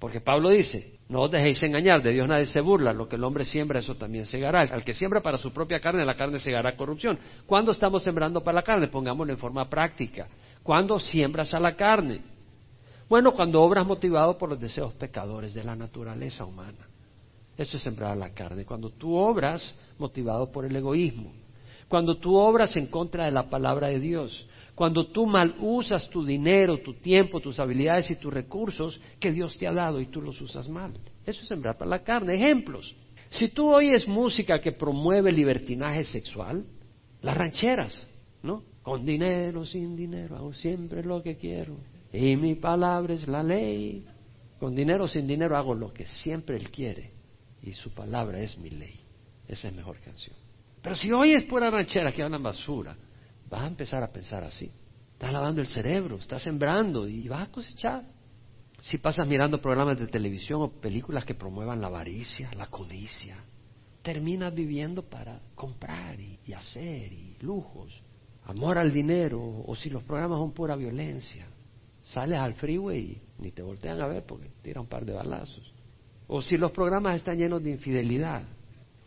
Porque 0.00 0.20
Pablo 0.20 0.48
dice, 0.48 0.98
no 1.08 1.20
os 1.20 1.30
dejéis 1.30 1.62
engañar, 1.62 2.02
de 2.02 2.10
Dios 2.10 2.26
nadie 2.26 2.46
se 2.46 2.60
burla, 2.60 2.92
lo 2.92 3.08
que 3.08 3.14
el 3.14 3.22
hombre 3.22 3.44
siembra, 3.44 3.78
eso 3.78 3.94
también 3.94 4.26
segará. 4.26 4.62
Al 4.62 4.84
que 4.84 4.92
siembra 4.92 5.20
para 5.20 5.38
su 5.38 5.52
propia 5.52 5.78
carne, 5.78 6.04
la 6.04 6.16
carne 6.16 6.40
segará 6.40 6.74
corrupción. 6.76 7.16
¿Cuándo 7.46 7.70
estamos 7.70 8.02
sembrando 8.02 8.42
para 8.42 8.56
la 8.56 8.62
carne? 8.62 8.88
Pongámoslo 8.88 9.32
en 9.32 9.38
forma 9.38 9.70
práctica. 9.70 10.26
¿Cuándo 10.64 10.98
siembras 10.98 11.54
a 11.54 11.60
la 11.60 11.76
carne? 11.76 12.22
Bueno, 13.08 13.30
cuando 13.30 13.62
obras 13.62 13.86
motivado 13.86 14.36
por 14.36 14.48
los 14.48 14.58
deseos 14.58 14.92
pecadores 14.94 15.54
de 15.54 15.62
la 15.62 15.76
naturaleza 15.76 16.44
humana. 16.44 16.88
Eso 17.56 17.76
es 17.76 17.84
sembrar 17.84 18.10
a 18.10 18.16
la 18.16 18.30
carne. 18.30 18.64
Cuando 18.64 18.90
tú 18.90 19.14
obras 19.14 19.76
motivado 19.96 20.50
por 20.50 20.64
el 20.64 20.74
egoísmo. 20.74 21.32
Cuando 21.90 22.18
tú 22.18 22.36
obras 22.36 22.76
en 22.76 22.86
contra 22.86 23.24
de 23.24 23.32
la 23.32 23.50
palabra 23.50 23.88
de 23.88 23.98
Dios. 23.98 24.46
Cuando 24.76 25.08
tú 25.08 25.26
mal 25.26 25.56
usas 25.58 26.08
tu 26.08 26.24
dinero, 26.24 26.78
tu 26.78 26.94
tiempo, 26.94 27.40
tus 27.40 27.58
habilidades 27.58 28.12
y 28.12 28.14
tus 28.14 28.32
recursos 28.32 29.00
que 29.18 29.32
Dios 29.32 29.58
te 29.58 29.66
ha 29.66 29.72
dado 29.72 30.00
y 30.00 30.06
tú 30.06 30.22
los 30.22 30.40
usas 30.40 30.68
mal. 30.68 30.92
Eso 31.26 31.42
es 31.42 31.48
sembrar 31.48 31.76
para 31.76 31.90
la 31.90 32.04
carne. 32.04 32.34
Ejemplos. 32.34 32.94
Si 33.30 33.48
tú 33.48 33.68
oyes 33.74 34.06
música 34.06 34.60
que 34.60 34.70
promueve 34.70 35.32
libertinaje 35.32 36.04
sexual, 36.04 36.64
las 37.22 37.36
rancheras, 37.36 38.06
¿no? 38.40 38.62
Con 38.82 39.04
dinero, 39.04 39.66
sin 39.66 39.96
dinero, 39.96 40.36
hago 40.36 40.54
siempre 40.54 41.02
lo 41.02 41.20
que 41.24 41.36
quiero. 41.38 41.76
Y 42.12 42.36
mi 42.36 42.54
palabra 42.54 43.14
es 43.14 43.26
la 43.26 43.42
ley. 43.42 44.06
Con 44.60 44.76
dinero, 44.76 45.08
sin 45.08 45.26
dinero, 45.26 45.56
hago 45.56 45.74
lo 45.74 45.92
que 45.92 46.06
siempre 46.06 46.56
Él 46.56 46.70
quiere. 46.70 47.10
Y 47.60 47.72
su 47.72 47.90
palabra 47.90 48.38
es 48.40 48.56
mi 48.58 48.70
ley. 48.70 49.00
Esa 49.48 49.66
es 49.66 49.74
mejor 49.74 49.98
canción. 49.98 50.39
Pero 50.82 50.96
si 50.96 51.12
oyes 51.12 51.44
pura 51.44 51.70
ranchera 51.70 52.12
que 52.12 52.22
andan 52.22 52.42
basura, 52.42 52.96
vas 53.48 53.62
a 53.62 53.66
empezar 53.66 54.02
a 54.02 54.12
pensar 54.12 54.44
así. 54.44 54.70
Estás 55.12 55.32
lavando 55.32 55.60
el 55.60 55.66
cerebro, 55.66 56.16
estás 56.16 56.42
sembrando 56.42 57.06
y 57.06 57.28
vas 57.28 57.48
a 57.48 57.52
cosechar. 57.52 58.04
Si 58.80 58.96
pasas 58.96 59.26
mirando 59.28 59.60
programas 59.60 59.98
de 59.98 60.06
televisión 60.06 60.62
o 60.62 60.70
películas 60.70 61.24
que 61.26 61.34
promuevan 61.34 61.82
la 61.82 61.88
avaricia, 61.88 62.50
la 62.56 62.68
codicia, 62.68 63.36
terminas 64.00 64.54
viviendo 64.54 65.02
para 65.02 65.40
comprar 65.54 66.18
y, 66.18 66.38
y 66.46 66.54
hacer 66.54 67.12
y 67.12 67.36
lujos, 67.40 67.92
amor 68.44 68.78
al 68.78 68.90
dinero, 68.90 69.62
o 69.66 69.76
si 69.76 69.90
los 69.90 70.02
programas 70.04 70.38
son 70.38 70.52
pura 70.52 70.76
violencia, 70.76 71.46
sales 72.02 72.38
al 72.38 72.54
freeway 72.54 73.00
y 73.00 73.22
ni 73.42 73.52
te 73.52 73.60
voltean 73.60 74.00
a 74.00 74.06
ver 74.06 74.24
porque 74.24 74.50
tiran 74.62 74.84
un 74.84 74.88
par 74.88 75.04
de 75.04 75.12
balazos. 75.12 75.74
O 76.26 76.40
si 76.40 76.56
los 76.56 76.70
programas 76.70 77.16
están 77.16 77.36
llenos 77.36 77.62
de 77.62 77.72
infidelidad, 77.72 78.42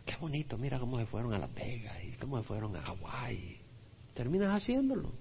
qué 0.06 0.16
bonito, 0.20 0.58
mira 0.58 0.80
cómo 0.80 0.98
se 1.00 1.06
fueron 1.06 1.34
a 1.34 1.40
La 1.40 1.48
Vega 1.48 2.02
y 2.04 2.12
cómo 2.14 2.38
se 2.38 2.44
fueron 2.44 2.76
a 2.76 2.82
Hawái. 2.82 3.58
Terminas 4.14 4.56
haciéndolo. 4.56 5.12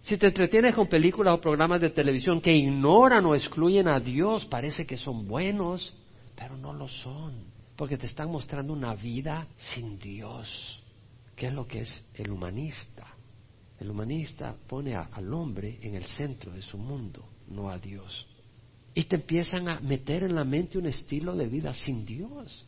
Si 0.00 0.16
te 0.16 0.26
entretienes 0.26 0.74
con 0.74 0.88
películas 0.88 1.34
o 1.34 1.40
programas 1.40 1.80
de 1.80 1.90
televisión 1.90 2.40
que 2.40 2.52
ignoran 2.52 3.24
o 3.24 3.36
excluyen 3.36 3.86
a 3.86 4.00
Dios, 4.00 4.44
parece 4.46 4.84
que 4.84 4.96
son 4.96 5.28
buenos, 5.28 5.94
pero 6.34 6.56
no 6.56 6.72
lo 6.72 6.88
son, 6.88 7.44
porque 7.76 7.96
te 7.96 8.06
están 8.06 8.30
mostrando 8.30 8.72
una 8.72 8.96
vida 8.96 9.46
sin 9.56 10.00
Dios, 10.00 10.82
que 11.36 11.46
es 11.46 11.52
lo 11.52 11.68
que 11.68 11.82
es 11.82 12.04
el 12.14 12.32
humanista. 12.32 13.06
El 13.78 13.90
humanista 13.90 14.56
pone 14.66 14.96
al 14.96 15.32
hombre 15.32 15.78
en 15.82 15.94
el 15.94 16.04
centro 16.04 16.52
de 16.52 16.62
su 16.62 16.78
mundo, 16.78 17.24
no 17.48 17.70
a 17.70 17.78
Dios. 17.78 18.26
Y 18.94 19.04
te 19.04 19.16
empiezan 19.16 19.68
a 19.68 19.80
meter 19.80 20.24
en 20.24 20.34
la 20.34 20.44
mente 20.44 20.78
un 20.78 20.86
estilo 20.86 21.36
de 21.36 21.46
vida 21.46 21.72
sin 21.74 22.04
Dios. 22.04 22.66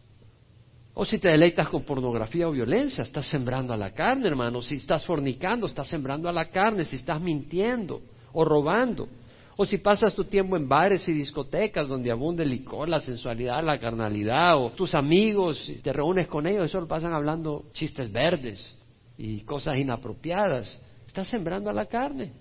O 0.97 1.05
si 1.05 1.19
te 1.19 1.29
deleitas 1.29 1.69
con 1.69 1.83
pornografía 1.83 2.49
o 2.49 2.53
violencia, 2.53 3.03
estás 3.03 3.27
sembrando 3.27 3.73
a 3.73 3.77
la 3.77 3.91
carne, 3.91 4.29
hermano. 4.29 4.63
Si 4.63 4.77
estás 4.77 5.05
fornicando, 5.05 5.67
estás 5.67 5.89
sembrando 5.89 6.29
a 6.29 6.33
la 6.33 6.51
carne. 6.51 6.85
Si 6.85 6.97
estás 6.97 7.21
mintiendo 7.21 8.01
o 8.33 8.45
robando. 8.45 9.09
O 9.57 9.67
si 9.67 9.79
pasas 9.79 10.15
tu 10.15 10.25
tiempo 10.25 10.57
en 10.57 10.69
bares 10.69 11.09
y 11.09 11.13
discotecas 11.13 11.89
donde 11.89 12.11
abunda 12.11 12.43
el 12.43 12.51
licor, 12.51 12.89
la 12.89 13.01
sensualidad, 13.01 13.63
la 13.65 13.79
carnalidad, 13.79 14.57
o 14.57 14.71
tus 14.71 14.95
amigos, 14.95 15.71
te 15.83 15.93
reúnes 15.93 16.27
con 16.27 16.47
ellos, 16.47 16.65
eso 16.65 16.81
lo 16.81 16.89
pasan 16.89 17.13
hablando 17.13 17.67
chistes 17.73 18.11
verdes 18.11 18.77
y 19.17 19.41
cosas 19.43 19.77
inapropiadas. 19.77 20.81
Estás 21.07 21.29
sembrando 21.29 21.71
a 21.71 21.73
la 21.73 21.87
carne. 21.87 22.33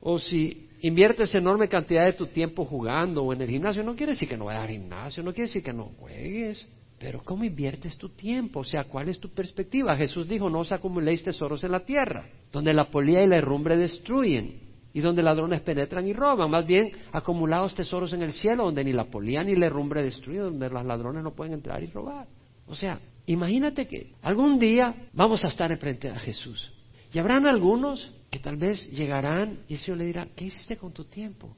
O 0.00 0.18
si 0.18 0.70
inviertes 0.80 1.34
enorme 1.34 1.68
cantidad 1.68 2.04
de 2.04 2.14
tu 2.14 2.26
tiempo 2.26 2.64
jugando 2.64 3.22
o 3.22 3.32
en 3.32 3.42
el 3.42 3.50
gimnasio, 3.50 3.82
no 3.82 3.94
quiere 3.94 4.12
decir 4.12 4.28
que 4.28 4.36
no 4.36 4.46
vayas 4.46 4.62
al 4.62 4.70
gimnasio, 4.70 5.22
no 5.22 5.32
quiere 5.32 5.48
decir 5.48 5.62
que 5.62 5.72
no 5.72 5.92
juegues. 5.98 6.66
Pero 7.02 7.20
¿cómo 7.24 7.42
inviertes 7.42 7.98
tu 7.98 8.10
tiempo? 8.10 8.60
O 8.60 8.64
sea, 8.64 8.84
¿cuál 8.84 9.08
es 9.08 9.18
tu 9.18 9.28
perspectiva? 9.28 9.96
Jesús 9.96 10.28
dijo, 10.28 10.48
no 10.48 10.60
os 10.60 10.70
acumuléis 10.70 11.20
tesoros 11.24 11.64
en 11.64 11.72
la 11.72 11.84
tierra, 11.84 12.24
donde 12.52 12.72
la 12.72 12.84
polía 12.92 13.24
y 13.24 13.26
la 13.26 13.38
herrumbre 13.38 13.76
destruyen 13.76 14.60
y 14.92 15.00
donde 15.00 15.20
ladrones 15.20 15.62
penetran 15.62 16.06
y 16.06 16.12
roban. 16.12 16.48
Más 16.48 16.64
bien, 16.64 16.92
acumulados 17.10 17.74
tesoros 17.74 18.12
en 18.12 18.22
el 18.22 18.32
cielo, 18.32 18.66
donde 18.66 18.84
ni 18.84 18.92
la 18.92 19.06
polía 19.06 19.42
ni 19.42 19.56
la 19.56 19.66
herrumbre 19.66 20.04
destruyen, 20.04 20.44
donde 20.44 20.70
los 20.70 20.84
ladrones 20.84 21.24
no 21.24 21.34
pueden 21.34 21.54
entrar 21.54 21.82
y 21.82 21.88
robar. 21.88 22.28
O 22.68 22.74
sea, 22.76 23.00
imagínate 23.26 23.88
que 23.88 24.12
algún 24.22 24.60
día 24.60 25.08
vamos 25.12 25.44
a 25.44 25.48
estar 25.48 25.72
enfrente 25.72 26.08
a 26.08 26.20
Jesús. 26.20 26.72
Y 27.12 27.18
habrán 27.18 27.48
algunos 27.48 28.14
que 28.30 28.38
tal 28.38 28.56
vez 28.56 28.88
llegarán 28.92 29.64
y 29.66 29.74
el 29.74 29.80
Señor 29.80 29.98
le 29.98 30.06
dirá, 30.06 30.28
¿qué 30.36 30.44
hiciste 30.44 30.76
con 30.76 30.92
tu 30.92 31.04
tiempo? 31.06 31.48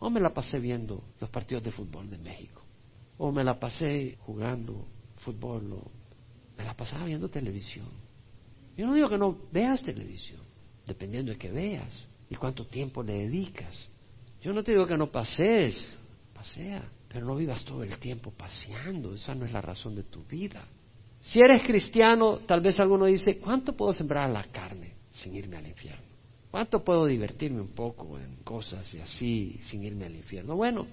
O 0.00 0.08
oh, 0.08 0.10
me 0.10 0.18
la 0.18 0.34
pasé 0.34 0.58
viendo 0.58 1.04
los 1.20 1.30
partidos 1.30 1.62
de 1.62 1.70
fútbol 1.70 2.10
de 2.10 2.18
México 2.18 2.60
o 3.22 3.30
me 3.30 3.44
la 3.44 3.60
pasé 3.60 4.16
jugando 4.20 4.86
fútbol, 5.18 5.74
o 5.74 5.90
me 6.56 6.64
la 6.64 6.74
pasaba 6.74 7.04
viendo 7.04 7.28
televisión. 7.28 7.86
Yo 8.78 8.86
no 8.86 8.94
digo 8.94 9.10
que 9.10 9.18
no 9.18 9.36
veas 9.52 9.82
televisión, 9.82 10.40
dependiendo 10.86 11.30
de 11.30 11.36
que 11.36 11.50
veas 11.50 11.92
y 12.30 12.34
cuánto 12.36 12.66
tiempo 12.66 13.02
le 13.02 13.12
dedicas. 13.12 13.88
Yo 14.40 14.54
no 14.54 14.64
te 14.64 14.72
digo 14.72 14.86
que 14.86 14.96
no 14.96 15.12
pasees, 15.12 15.84
pasea, 16.32 16.82
pero 17.08 17.26
no 17.26 17.36
vivas 17.36 17.62
todo 17.62 17.82
el 17.82 17.98
tiempo 17.98 18.30
paseando, 18.30 19.12
esa 19.12 19.34
no 19.34 19.44
es 19.44 19.52
la 19.52 19.60
razón 19.60 19.94
de 19.94 20.04
tu 20.04 20.24
vida. 20.24 20.64
Si 21.20 21.40
eres 21.40 21.62
cristiano, 21.62 22.38
tal 22.46 22.62
vez 22.62 22.80
alguno 22.80 23.04
dice, 23.04 23.38
¿cuánto 23.38 23.74
puedo 23.74 23.92
sembrar 23.92 24.30
la 24.30 24.44
carne 24.44 24.94
sin 25.12 25.36
irme 25.36 25.58
al 25.58 25.66
infierno? 25.66 26.06
¿Cuánto 26.50 26.82
puedo 26.82 27.04
divertirme 27.04 27.60
un 27.60 27.74
poco 27.74 28.18
en 28.18 28.36
cosas 28.36 28.94
y 28.94 28.98
así 29.00 29.60
sin 29.64 29.84
irme 29.84 30.06
al 30.06 30.16
infierno? 30.16 30.56
Bueno, 30.56 30.86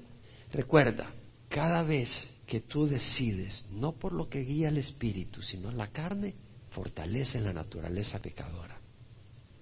recuerda, 0.52 1.10
cada 1.50 1.84
vez 1.84 2.10
que 2.46 2.62
tú 2.62 2.88
decides, 2.88 3.66
no 3.72 3.94
por 3.94 4.14
lo 4.14 4.30
que 4.30 4.44
guía 4.44 4.70
el 4.70 4.78
espíritu, 4.78 5.42
sino 5.42 5.72
la 5.72 5.88
carne, 5.88 6.34
fortalece 6.72 7.42
la 7.42 7.54
naturaleza 7.54 8.20
pecadora. 8.20 8.78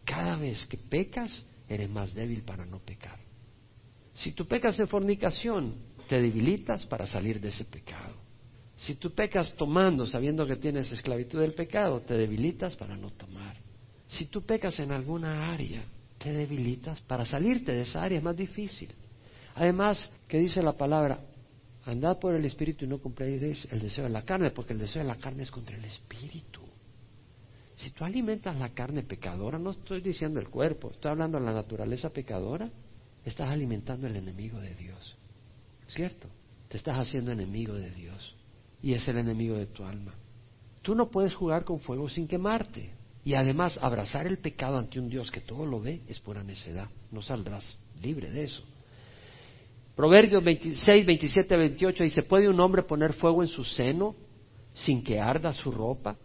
Cada 0.03 0.37
vez 0.37 0.65
que 0.67 0.77
pecas, 0.77 1.43
eres 1.67 1.89
más 1.89 2.13
débil 2.13 2.43
para 2.43 2.65
no 2.65 2.79
pecar. 2.79 3.19
Si 4.13 4.31
tú 4.31 4.47
pecas 4.47 4.79
en 4.79 4.87
fornicación, 4.87 5.75
te 6.07 6.21
debilitas 6.21 6.85
para 6.85 7.07
salir 7.07 7.39
de 7.41 7.49
ese 7.49 7.65
pecado. 7.65 8.15
Si 8.77 8.95
tú 8.95 9.11
pecas 9.13 9.53
tomando, 9.55 10.05
sabiendo 10.05 10.45
que 10.45 10.57
tienes 10.57 10.91
esclavitud 10.91 11.39
del 11.39 11.53
pecado, 11.53 12.01
te 12.01 12.13
debilitas 12.13 12.75
para 12.75 12.95
no 12.95 13.09
tomar. 13.09 13.57
Si 14.07 14.25
tú 14.25 14.43
pecas 14.43 14.79
en 14.79 14.91
alguna 14.91 15.51
área, 15.51 15.83
te 16.17 16.31
debilitas 16.31 17.01
para 17.01 17.25
salirte 17.25 17.71
de 17.71 17.81
esa 17.81 18.03
área, 18.03 18.17
es 18.17 18.23
más 18.23 18.35
difícil. 18.35 18.89
Además, 19.55 20.09
que 20.27 20.39
dice 20.39 20.61
la 20.61 20.73
palabra, 20.73 21.19
Andad 21.85 22.17
por 22.19 22.33
el 22.33 22.45
Espíritu 22.45 22.85
y 22.85 22.87
no 22.87 22.97
cumpliréis 22.99 23.67
el 23.71 23.79
deseo 23.79 24.05
de 24.05 24.09
la 24.09 24.23
carne, 24.23 24.51
porque 24.51 24.73
el 24.73 24.79
deseo 24.79 25.03
de 25.03 25.07
la 25.07 25.17
carne 25.17 25.43
es 25.43 25.51
contra 25.51 25.77
el 25.77 25.85
Espíritu. 25.85 26.61
Si 27.75 27.91
tú 27.91 28.03
alimentas 28.03 28.57
la 28.57 28.69
carne 28.69 29.03
pecadora, 29.03 29.59
no 29.59 29.71
estoy 29.71 30.01
diciendo 30.01 30.39
el 30.39 30.49
cuerpo, 30.49 30.91
estoy 30.91 31.11
hablando 31.11 31.37
de 31.37 31.45
la 31.45 31.53
naturaleza 31.53 32.09
pecadora, 32.09 32.71
estás 33.23 33.49
alimentando 33.49 34.07
el 34.07 34.15
enemigo 34.15 34.59
de 34.59 34.73
Dios. 34.75 35.15
¿Cierto? 35.87 36.27
Te 36.69 36.77
estás 36.77 36.97
haciendo 36.97 37.31
enemigo 37.31 37.73
de 37.75 37.91
Dios. 37.91 38.35
Y 38.81 38.93
es 38.93 39.07
el 39.07 39.17
enemigo 39.17 39.55
de 39.55 39.67
tu 39.67 39.83
alma. 39.83 40.13
Tú 40.81 40.95
no 40.95 41.11
puedes 41.11 41.35
jugar 41.35 41.65
con 41.65 41.79
fuego 41.79 42.09
sin 42.09 42.27
quemarte. 42.27 42.91
Y 43.23 43.33
además, 43.33 43.77
abrazar 43.81 44.27
el 44.27 44.37
pecado 44.37 44.77
ante 44.77 44.99
un 44.99 45.09
Dios 45.09 45.31
que 45.31 45.41
todo 45.41 45.65
lo 45.65 45.81
ve 45.81 46.01
es 46.07 46.19
pura 46.19 46.43
necedad. 46.43 46.89
No 47.11 47.21
saldrás 47.21 47.77
libre 48.01 48.29
de 48.29 48.43
eso. 48.43 48.63
Proverbios 49.95 50.43
26, 50.43 51.05
27, 51.05 51.55
28 51.55 52.03
dice, 52.03 52.23
¿puede 52.23 52.49
un 52.49 52.59
hombre 52.59 52.83
poner 52.83 53.13
fuego 53.13 53.41
en 53.41 53.47
su 53.47 53.63
seno 53.63 54.15
sin 54.73 55.01
que 55.01 55.19
arda 55.19 55.53
su 55.53 55.71
ropa? 55.71 56.17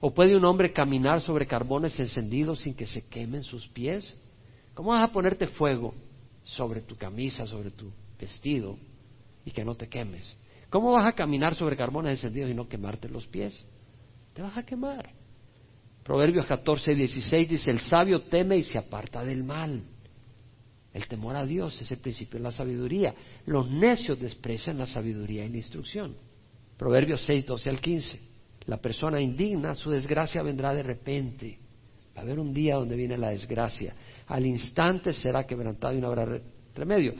¿O 0.00 0.12
puede 0.12 0.34
un 0.36 0.44
hombre 0.44 0.72
caminar 0.72 1.20
sobre 1.20 1.46
carbones 1.46 1.98
encendidos 2.00 2.60
sin 2.60 2.74
que 2.74 2.86
se 2.86 3.02
quemen 3.02 3.42
sus 3.42 3.68
pies? 3.68 4.14
¿Cómo 4.72 4.90
vas 4.90 5.04
a 5.04 5.12
ponerte 5.12 5.46
fuego 5.46 5.94
sobre 6.44 6.80
tu 6.80 6.96
camisa, 6.96 7.46
sobre 7.46 7.70
tu 7.70 7.92
vestido 8.18 8.78
y 9.44 9.50
que 9.50 9.64
no 9.64 9.74
te 9.74 9.88
quemes? 9.88 10.36
¿Cómo 10.70 10.92
vas 10.92 11.06
a 11.06 11.12
caminar 11.12 11.54
sobre 11.54 11.76
carbones 11.76 12.12
encendidos 12.12 12.50
y 12.50 12.54
no 12.54 12.68
quemarte 12.68 13.08
los 13.10 13.26
pies? 13.26 13.64
Te 14.32 14.40
vas 14.40 14.56
a 14.56 14.64
quemar. 14.64 15.10
Proverbios 16.02 16.46
14, 16.46 16.94
16 16.94 17.48
dice, 17.48 17.70
el 17.70 17.80
sabio 17.80 18.22
teme 18.22 18.56
y 18.56 18.62
se 18.62 18.78
aparta 18.78 19.24
del 19.24 19.44
mal 19.44 19.82
El 20.94 21.08
temor 21.08 21.34
a 21.34 21.44
Dios 21.44 21.80
es 21.82 21.90
el 21.90 21.98
principio 21.98 22.38
de 22.38 22.44
la 22.44 22.52
sabiduría. 22.52 23.14
Los 23.46 23.68
necios 23.68 24.18
desprecian 24.20 24.78
la 24.78 24.86
sabiduría 24.86 25.44
y 25.44 25.48
la 25.48 25.56
instrucción. 25.56 26.14
Proverbios 26.78 27.20
6, 27.26 27.44
12 27.46 27.68
al 27.68 27.80
15. 27.80 28.20
La 28.66 28.76
persona 28.76 29.20
indigna, 29.20 29.74
su 29.74 29.90
desgracia 29.90 30.40
vendrá 30.42 30.72
de 30.72 30.84
repente. 30.84 31.58
Va 32.16 32.20
a 32.20 32.24
haber 32.24 32.38
un 32.38 32.54
día 32.54 32.76
donde 32.76 32.94
viene 32.94 33.18
la 33.18 33.30
desgracia. 33.30 33.92
Al 34.28 34.46
instante 34.46 35.12
será 35.12 35.44
quebrantado 35.44 35.94
y 35.94 36.00
no 36.00 36.06
habrá 36.06 36.40
remedio. 36.76 37.14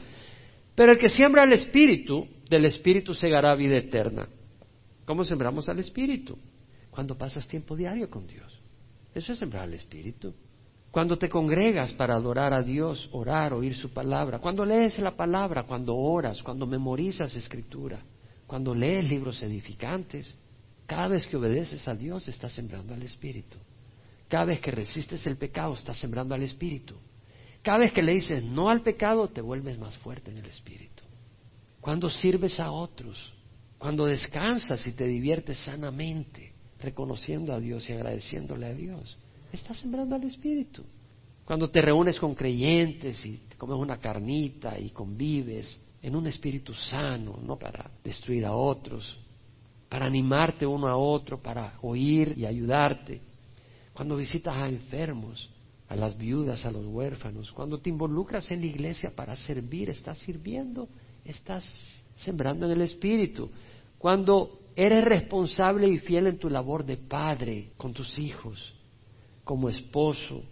Pero 0.73 0.93
el 0.93 0.97
que 0.97 1.09
siembra 1.09 1.43
el 1.43 1.51
Espíritu, 1.51 2.25
del 2.49 2.63
Espíritu 2.65 3.13
segará 3.13 3.53
vida 3.55 3.75
eterna. 3.75 4.29
¿Cómo 5.03 5.25
sembramos 5.25 5.67
al 5.67 5.79
Espíritu? 5.79 6.37
Cuando 6.89 7.17
pasas 7.17 7.45
tiempo 7.45 7.75
diario 7.75 8.09
con 8.09 8.25
Dios. 8.25 8.57
Eso 9.13 9.33
es 9.33 9.39
sembrar 9.39 9.63
al 9.63 9.73
Espíritu. 9.73 10.33
Cuando 10.95 11.17
te 11.17 11.27
congregas 11.27 11.91
para 11.91 12.15
adorar 12.15 12.53
a 12.53 12.63
Dios, 12.63 13.09
orar, 13.11 13.51
oír 13.51 13.75
su 13.75 13.91
palabra. 13.91 14.39
Cuando 14.39 14.63
lees 14.63 14.97
la 14.99 15.13
palabra, 15.13 15.63
cuando 15.63 15.93
oras, 15.93 16.41
cuando 16.41 16.65
memorizas 16.65 17.35
escritura. 17.35 17.99
Cuando 18.47 18.73
lees 18.73 19.03
libros 19.03 19.43
edificantes. 19.43 20.33
Cada 20.85 21.09
vez 21.09 21.27
que 21.27 21.35
obedeces 21.35 21.85
a 21.89 21.95
Dios, 21.95 22.29
estás 22.29 22.53
sembrando 22.53 22.93
al 22.93 23.03
Espíritu. 23.03 23.57
Cada 24.29 24.45
vez 24.45 24.61
que 24.61 24.71
resistes 24.71 25.27
el 25.27 25.35
pecado, 25.35 25.73
estás 25.73 25.99
sembrando 25.99 26.33
al 26.33 26.43
Espíritu. 26.43 26.95
Cada 27.61 27.79
vez 27.79 27.91
que 27.91 28.01
le 28.01 28.13
dices 28.13 28.41
no 28.41 28.69
al 28.69 28.81
pecado, 28.81 29.27
te 29.27 29.41
vuelves 29.41 29.77
más 29.77 29.97
fuerte 29.97 30.31
en 30.31 30.37
el 30.37 30.45
Espíritu. 30.45 31.03
Cuando 31.81 32.09
sirves 32.09 32.57
a 32.57 32.71
otros, 32.71 33.33
cuando 33.77 34.05
descansas 34.05 34.87
y 34.87 34.93
te 34.93 35.05
diviertes 35.05 35.57
sanamente, 35.57 36.53
reconociendo 36.79 37.51
a 37.51 37.59
Dios 37.59 37.89
y 37.89 37.91
agradeciéndole 37.91 38.67
a 38.67 38.73
Dios, 38.73 39.17
estás 39.51 39.77
sembrando 39.77 40.15
al 40.15 40.23
Espíritu. 40.23 40.83
Cuando 41.45 41.69
te 41.69 41.81
reúnes 41.81 42.19
con 42.19 42.33
creyentes 42.33 43.23
y 43.25 43.37
te 43.49 43.55
comes 43.55 43.77
una 43.77 43.97
carnita 43.97 44.79
y 44.79 44.89
convives 44.89 45.79
en 46.01 46.15
un 46.15 46.27
espíritu 46.27 46.73
sano, 46.73 47.39
no 47.41 47.57
para 47.57 47.89
destruir 48.03 48.45
a 48.45 48.55
otros, 48.55 49.17
para 49.89 50.05
animarte 50.05 50.65
uno 50.65 50.87
a 50.87 50.97
otro, 50.97 51.41
para 51.41 51.77
oír 51.81 52.33
y 52.35 52.45
ayudarte. 52.45 53.21
Cuando 53.93 54.17
visitas 54.17 54.55
a 54.55 54.67
enfermos, 54.67 55.49
a 55.87 55.95
las 55.95 56.17
viudas, 56.17 56.65
a 56.65 56.71
los 56.71 56.85
huérfanos, 56.85 57.51
cuando 57.51 57.79
te 57.79 57.89
involucras 57.89 58.51
en 58.51 58.61
la 58.61 58.65
iglesia 58.65 59.15
para 59.15 59.35
servir, 59.35 59.89
estás 59.89 60.17
sirviendo, 60.19 60.89
estás 61.23 61.63
sembrando 62.15 62.65
en 62.65 62.73
el 62.73 62.81
Espíritu. 62.81 63.49
Cuando 63.97 64.59
eres 64.75 65.05
responsable 65.05 65.87
y 65.87 65.99
fiel 65.99 66.27
en 66.27 66.39
tu 66.39 66.49
labor 66.49 66.85
de 66.85 66.97
padre 66.97 67.71
con 67.77 67.93
tus 67.93 68.17
hijos, 68.17 68.73
como 69.45 69.69
esposo 69.69 70.43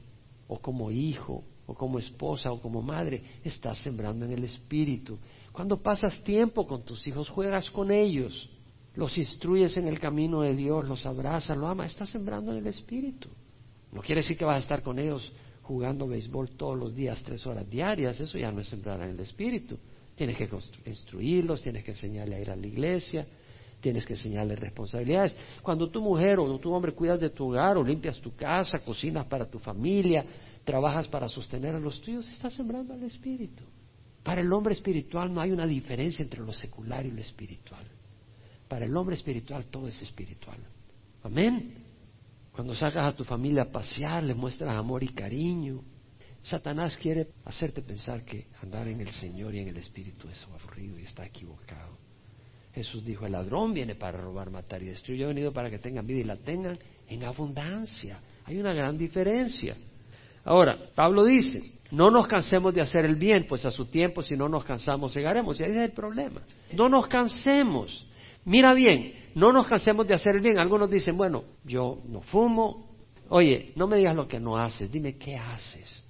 o 0.48 0.60
como 0.60 0.90
hijo 0.92 1.44
o 1.66 1.74
como 1.74 2.00
esposa 2.00 2.52
o 2.52 2.62
como 2.62 2.82
madre, 2.82 3.22
estás 3.44 3.80
sembrando 3.80 4.26
en 4.26 4.32
el 4.32 4.44
Espíritu. 4.44 5.18
Cuando 5.52 5.82
pasas 5.82 6.24
tiempo 6.24 6.66
con 6.68 6.84
tus 6.84 7.06
hijos, 7.08 7.28
juegas 7.28 7.70
con 7.72 7.92
ellos, 7.92 8.50
los 8.96 9.18
instruyes 9.18 9.76
en 9.78 9.88
el 9.88 10.00
camino 10.00 10.42
de 10.42 10.56
Dios, 10.56 10.88
los 10.88 11.06
abrazas, 11.06 11.58
los 11.58 11.70
amas, 11.70 11.92
estás 11.92 12.10
sembrando 12.10 12.52
en 12.52 12.60
el 12.60 12.68
Espíritu. 12.68 13.30
No 13.92 14.02
quiere 14.02 14.22
decir 14.22 14.38
que 14.38 14.46
vas 14.46 14.58
a 14.58 14.62
estar 14.62 14.84
con 14.84 15.00
ellos 15.00 15.32
jugando 15.64 16.08
béisbol 16.08 16.52
todos 16.52 16.78
los 16.78 16.94
días, 16.94 17.24
tres 17.24 17.46
horas 17.48 17.68
diarias, 17.70 18.20
eso 18.20 18.38
ya 18.38 18.52
no 18.52 18.60
es 18.62 18.68
sembrar 18.68 19.02
en 19.02 19.12
el 19.12 19.20
Espíritu. 19.20 19.78
Tienes 20.16 20.38
que 20.38 20.48
instruirlos, 20.86 21.62
tienes 21.62 21.84
que 21.84 21.92
enseñarle 21.92 22.36
a 22.36 22.40
ir 22.42 22.52
a 22.52 22.56
la 22.56 22.68
iglesia, 22.68 23.26
tienes 23.84 24.06
que 24.06 24.14
enseñarle 24.14 24.56
responsabilidades. 24.56 25.36
Cuando 25.62 25.90
tu 25.90 26.02
mujer 26.02 26.40
o 26.40 26.58
tu 26.58 26.72
hombre 26.72 26.94
cuidas 26.94 27.20
de 27.20 27.30
tu 27.30 27.50
hogar 27.50 27.76
o 27.78 27.84
limpias 27.84 28.20
tu 28.22 28.34
casa, 28.34 28.80
cocinas 28.80 29.26
para 29.26 29.46
tu 29.46 29.60
familia, 29.60 30.26
trabajas 30.64 31.06
para 31.10 31.28
sostener 31.28 31.76
a 31.76 31.80
los 31.80 32.00
tuyos, 32.02 32.28
estás 32.32 32.54
sembrando 32.54 32.94
al 32.94 33.04
Espíritu. 33.04 33.66
Para 34.24 34.40
el 34.40 34.54
hombre 34.54 34.74
espiritual 34.74 35.34
no 35.34 35.42
hay 35.42 35.52
una 35.52 35.68
diferencia 35.68 36.24
entre 36.24 36.40
lo 36.40 36.54
secular 36.54 37.06
y 37.06 37.12
lo 37.12 37.20
espiritual. 37.20 37.84
Para 38.70 38.86
el 38.86 38.96
hombre 38.96 39.16
espiritual 39.16 39.66
todo 39.66 39.90
es 39.90 40.02
espiritual. 40.02 40.60
Amén. 41.22 41.74
Cuando 42.54 42.74
sacas 42.76 43.14
a 43.14 43.18
tu 43.18 43.26
familia 43.26 43.64
a 43.64 43.72
pasear, 43.72 44.24
le 44.24 44.34
muestras 44.34 44.78
amor 44.78 45.04
y 45.04 45.10
cariño. 45.10 45.84
Satanás 46.42 46.96
quiere 46.96 47.28
hacerte 47.44 47.82
pensar 47.82 48.24
que 48.24 48.48
andar 48.62 48.88
en 48.88 49.02
el 49.02 49.10
Señor 49.10 49.54
y 49.54 49.60
en 49.60 49.68
el 49.68 49.78
Espíritu 49.78 50.30
es 50.30 50.42
aburrido 50.44 50.98
y 50.98 51.04
está 51.04 51.26
equivocado. 51.26 51.98
Jesús 52.74 53.06
dijo, 53.06 53.26
el 53.26 53.34
ladrón 53.34 53.74
viene 53.74 53.96
para 53.96 54.20
robar, 54.20 54.50
matar 54.50 54.82
y 54.82 54.88
destruir. 54.88 55.20
Yo 55.20 55.26
he 55.26 55.30
venido 55.30 55.54
para 55.54 55.70
que 55.70 55.78
tengan 55.78 56.08
vida 56.08 56.20
y 56.20 56.24
la 56.24 56.38
tengan 56.38 56.78
en 57.08 57.24
abundancia. 57.24 58.20
Hay 58.46 58.58
una 58.58 58.74
gran 58.74 58.98
diferencia. 58.98 59.76
Ahora, 60.44 60.78
Pablo 60.96 61.24
dice, 61.24 61.74
no 61.92 62.10
nos 62.10 62.28
cansemos 62.28 62.74
de 62.74 62.82
hacer 62.82 63.06
el 63.06 63.16
bien, 63.16 63.46
pues 63.48 63.66
a 63.66 63.72
su 63.72 63.86
tiempo 63.86 64.24
si 64.24 64.36
no 64.36 64.50
nos 64.50 64.66
cansamos 64.66 65.14
llegaremos. 65.14 65.60
Y 65.60 65.64
ahí 65.64 65.72
es 65.72 65.78
el 65.78 65.92
problema. 65.92 66.42
No 66.74 66.90
nos 66.90 67.06
cansemos. 67.08 68.08
Mira 68.46 68.74
bien, 68.74 69.14
no 69.36 69.54
nos 69.54 69.68
cansemos 69.68 70.08
de 70.08 70.16
hacer 70.16 70.36
el 70.36 70.42
bien. 70.42 70.58
Algunos 70.58 70.90
dicen, 70.90 71.16
bueno, 71.16 71.44
yo 71.64 72.02
no 72.08 72.22
fumo. 72.22 72.90
Oye, 73.30 73.72
no 73.76 73.88
me 73.88 73.98
digas 73.98 74.16
lo 74.16 74.28
que 74.28 74.40
no 74.40 74.58
haces, 74.58 74.92
dime 74.92 75.18
qué 75.18 75.38
haces. 75.38 76.02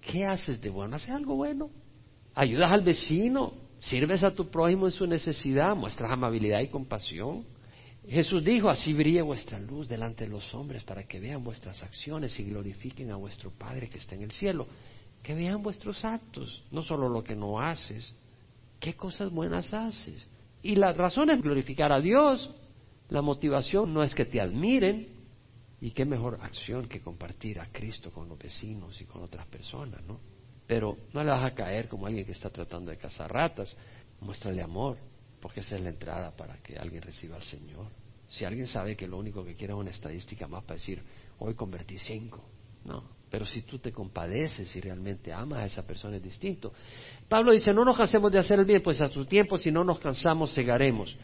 ¿Qué 0.00 0.26
haces 0.26 0.60
de 0.60 0.68
bueno? 0.68 0.96
¿Haces 0.96 1.10
algo 1.10 1.36
bueno? 1.36 1.70
¿Ayudas 2.34 2.70
al 2.70 2.82
vecino? 2.82 3.61
¿Sirves 3.82 4.22
a 4.22 4.32
tu 4.32 4.48
prójimo 4.48 4.86
en 4.86 4.92
su 4.92 5.06
necesidad? 5.08 5.74
¿Muestras 5.74 6.12
amabilidad 6.12 6.60
y 6.60 6.68
compasión? 6.68 7.44
Jesús 8.06 8.44
dijo, 8.44 8.68
así 8.68 8.92
brille 8.92 9.22
vuestra 9.22 9.58
luz 9.58 9.88
delante 9.88 10.24
de 10.24 10.30
los 10.30 10.54
hombres 10.54 10.84
para 10.84 11.02
que 11.02 11.18
vean 11.18 11.42
vuestras 11.42 11.82
acciones 11.82 12.38
y 12.38 12.44
glorifiquen 12.44 13.10
a 13.10 13.16
vuestro 13.16 13.50
Padre 13.50 13.88
que 13.88 13.98
está 13.98 14.14
en 14.14 14.22
el 14.22 14.30
cielo. 14.30 14.68
Que 15.20 15.34
vean 15.34 15.64
vuestros 15.64 16.04
actos, 16.04 16.62
no 16.70 16.84
solo 16.84 17.08
lo 17.08 17.24
que 17.24 17.34
no 17.34 17.60
haces, 17.60 18.14
qué 18.78 18.94
cosas 18.94 19.32
buenas 19.32 19.74
haces. 19.74 20.28
Y 20.62 20.76
la 20.76 20.92
razón 20.92 21.30
es 21.30 21.42
glorificar 21.42 21.90
a 21.90 22.00
Dios. 22.00 22.52
La 23.08 23.20
motivación 23.20 23.92
no 23.92 24.04
es 24.04 24.14
que 24.14 24.24
te 24.24 24.40
admiren. 24.40 25.08
Y 25.80 25.90
qué 25.90 26.04
mejor 26.04 26.38
acción 26.40 26.86
que 26.86 27.00
compartir 27.00 27.58
a 27.58 27.66
Cristo 27.72 28.12
con 28.12 28.28
los 28.28 28.38
vecinos 28.38 29.00
y 29.00 29.06
con 29.06 29.22
otras 29.22 29.44
personas, 29.46 30.00
¿no? 30.06 30.20
Pero 30.66 30.96
no 31.12 31.22
le 31.22 31.30
vas 31.30 31.44
a 31.44 31.54
caer 31.54 31.88
como 31.88 32.06
alguien 32.06 32.24
que 32.24 32.32
está 32.32 32.50
tratando 32.50 32.90
de 32.90 32.96
cazar 32.96 33.32
ratas. 33.32 33.76
Muéstrale 34.20 34.62
amor, 34.62 34.98
porque 35.40 35.60
esa 35.60 35.76
es 35.76 35.82
la 35.82 35.90
entrada 35.90 36.30
para 36.36 36.56
que 36.58 36.76
alguien 36.76 37.02
reciba 37.02 37.36
al 37.36 37.42
Señor. 37.42 37.86
Si 38.28 38.44
alguien 38.44 38.66
sabe 38.66 38.96
que 38.96 39.06
lo 39.06 39.18
único 39.18 39.44
que 39.44 39.54
quiere 39.54 39.74
es 39.74 39.78
una 39.78 39.90
estadística 39.90 40.46
más 40.46 40.62
para 40.62 40.74
decir, 40.74 41.02
hoy 41.38 41.54
convertí 41.54 41.98
cinco, 41.98 42.42
no. 42.84 43.04
Pero 43.30 43.44
si 43.44 43.62
tú 43.62 43.78
te 43.78 43.92
compadeces 43.92 44.74
y 44.76 44.80
realmente 44.80 45.32
amas 45.32 45.60
a 45.60 45.66
esa 45.66 45.86
persona 45.86 46.16
es 46.16 46.22
distinto. 46.22 46.72
Pablo 47.28 47.52
dice, 47.52 47.72
no 47.72 47.84
nos 47.84 47.96
cansemos 47.96 48.30
de 48.30 48.38
hacer 48.38 48.58
el 48.58 48.64
bien, 48.64 48.82
pues 48.82 49.00
a 49.00 49.08
su 49.08 49.24
tiempo 49.24 49.56
si 49.58 49.70
no 49.70 49.84
nos 49.84 49.98
cansamos, 49.98 50.54
cegaremos. 50.54 51.16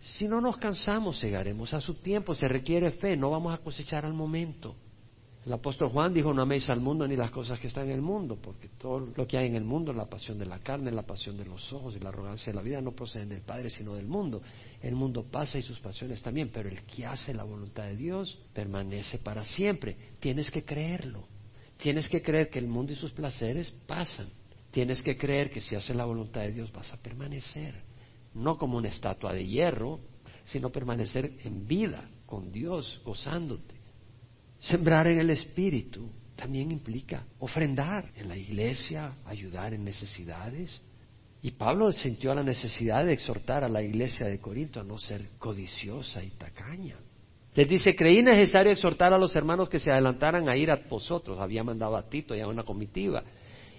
Si 0.00 0.26
no 0.26 0.40
nos 0.40 0.56
cansamos, 0.56 1.20
cegaremos. 1.20 1.74
A 1.74 1.80
su 1.80 1.94
tiempo 1.94 2.34
se 2.34 2.48
requiere 2.48 2.90
fe, 2.92 3.16
no 3.16 3.30
vamos 3.30 3.54
a 3.54 3.58
cosechar 3.58 4.04
al 4.04 4.14
momento. 4.14 4.74
El 5.44 5.52
apóstol 5.52 5.88
Juan 5.88 6.14
dijo, 6.14 6.32
no 6.32 6.42
améis 6.42 6.70
al 6.70 6.80
mundo 6.80 7.06
ni 7.06 7.16
las 7.16 7.32
cosas 7.32 7.58
que 7.58 7.66
están 7.66 7.86
en 7.86 7.94
el 7.94 8.00
mundo, 8.00 8.38
porque 8.40 8.68
todo 8.78 9.00
lo 9.00 9.26
que 9.26 9.36
hay 9.36 9.48
en 9.48 9.56
el 9.56 9.64
mundo, 9.64 9.92
la 9.92 10.06
pasión 10.06 10.38
de 10.38 10.46
la 10.46 10.60
carne, 10.60 10.92
la 10.92 11.02
pasión 11.02 11.36
de 11.36 11.44
los 11.44 11.72
ojos 11.72 11.96
y 11.96 11.98
la 11.98 12.10
arrogancia 12.10 12.52
de 12.52 12.56
la 12.56 12.62
vida, 12.62 12.80
no 12.80 12.92
proceden 12.92 13.28
del 13.28 13.40
Padre, 13.40 13.68
sino 13.68 13.96
del 13.96 14.06
mundo. 14.06 14.40
El 14.80 14.94
mundo 14.94 15.24
pasa 15.24 15.58
y 15.58 15.62
sus 15.62 15.80
pasiones 15.80 16.22
también, 16.22 16.50
pero 16.52 16.68
el 16.68 16.82
que 16.82 17.04
hace 17.06 17.34
la 17.34 17.42
voluntad 17.42 17.84
de 17.84 17.96
Dios 17.96 18.38
permanece 18.52 19.18
para 19.18 19.44
siempre. 19.44 19.96
Tienes 20.20 20.48
que 20.48 20.64
creerlo. 20.64 21.26
Tienes 21.76 22.08
que 22.08 22.22
creer 22.22 22.48
que 22.48 22.60
el 22.60 22.68
mundo 22.68 22.92
y 22.92 22.96
sus 22.96 23.10
placeres 23.10 23.72
pasan. 23.88 24.28
Tienes 24.70 25.02
que 25.02 25.18
creer 25.18 25.50
que 25.50 25.60
si 25.60 25.74
haces 25.74 25.96
la 25.96 26.04
voluntad 26.04 26.42
de 26.42 26.52
Dios 26.52 26.70
vas 26.72 26.92
a 26.92 26.96
permanecer 26.96 27.82
no 28.34 28.56
como 28.56 28.76
una 28.76 28.88
estatua 28.88 29.32
de 29.32 29.46
hierro, 29.46 30.00
sino 30.44 30.70
permanecer 30.70 31.32
en 31.44 31.66
vida 31.66 32.08
con 32.26 32.50
Dios, 32.50 33.00
gozándote. 33.04 33.81
Sembrar 34.62 35.08
en 35.08 35.18
el 35.18 35.30
Espíritu 35.30 36.08
también 36.36 36.70
implica 36.70 37.24
ofrendar 37.40 38.12
en 38.14 38.28
la 38.28 38.36
iglesia, 38.36 39.12
ayudar 39.26 39.74
en 39.74 39.82
necesidades. 39.82 40.80
Y 41.42 41.50
Pablo 41.50 41.90
sintió 41.90 42.32
la 42.32 42.44
necesidad 42.44 43.04
de 43.04 43.12
exhortar 43.12 43.64
a 43.64 43.68
la 43.68 43.82
iglesia 43.82 44.26
de 44.26 44.38
Corinto 44.38 44.78
a 44.78 44.84
no 44.84 44.98
ser 44.98 45.30
codiciosa 45.40 46.22
y 46.22 46.30
tacaña. 46.30 46.94
Les 47.56 47.68
dice, 47.68 47.96
creí 47.96 48.22
necesario 48.22 48.70
exhortar 48.70 49.12
a 49.12 49.18
los 49.18 49.34
hermanos 49.34 49.68
que 49.68 49.80
se 49.80 49.90
adelantaran 49.90 50.48
a 50.48 50.56
ir 50.56 50.70
a 50.70 50.76
vosotros. 50.88 51.40
Había 51.40 51.64
mandado 51.64 51.96
a 51.96 52.08
Tito 52.08 52.36
y 52.36 52.40
a 52.40 52.46
una 52.46 52.62
comitiva 52.62 53.24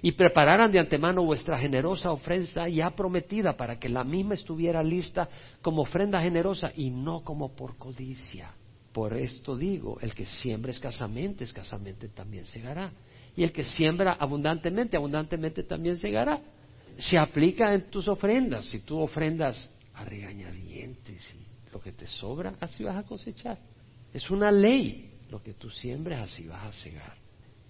y 0.02 0.12
prepararan 0.12 0.70
de 0.70 0.80
antemano 0.80 1.24
vuestra 1.24 1.58
generosa 1.58 2.12
ofrenda 2.12 2.68
ya 2.68 2.90
prometida 2.90 3.56
para 3.56 3.80
que 3.80 3.88
la 3.88 4.04
misma 4.04 4.34
estuviera 4.34 4.84
lista 4.84 5.30
como 5.62 5.84
ofrenda 5.84 6.22
generosa 6.22 6.74
y 6.76 6.90
no 6.90 7.24
como 7.24 7.56
por 7.56 7.78
codicia. 7.78 8.54
Por 8.94 9.18
esto 9.18 9.58
digo, 9.58 9.98
el 10.02 10.14
que 10.14 10.26
siembra 10.26 10.72
escasamente, 10.72 11.44
escasamente 11.44 12.10
también 12.10 12.46
segará. 12.46 12.92
Y 13.36 13.44
el 13.44 13.52
que 13.52 13.64
siembra 13.64 14.14
abundantemente, 14.14 14.96
abundantemente 14.96 15.64
también 15.64 15.98
segará. 15.98 16.40
Se 16.98 17.18
aplica 17.18 17.74
en 17.74 17.90
tus 17.90 18.08
ofrendas. 18.08 18.66
Si 18.68 18.82
tú 18.82 19.00
ofrendas 19.00 19.68
a 19.96 20.06
regañadientes 20.06 21.34
y 21.34 21.72
lo 21.74 21.82
que 21.82 21.92
te 21.92 22.06
sobra, 22.06 22.54
así 22.60 22.84
vas 22.84 22.98
a 22.98 23.04
cosechar. 23.04 23.58
Es 24.14 24.30
una 24.30 24.52
ley. 24.52 25.10
Lo 25.32 25.42
que 25.42 25.54
tú 25.56 25.72
siembres, 25.72 26.20
así 26.20 26.46
vas 26.46 26.64
a 26.64 26.72
segar. 26.72 27.18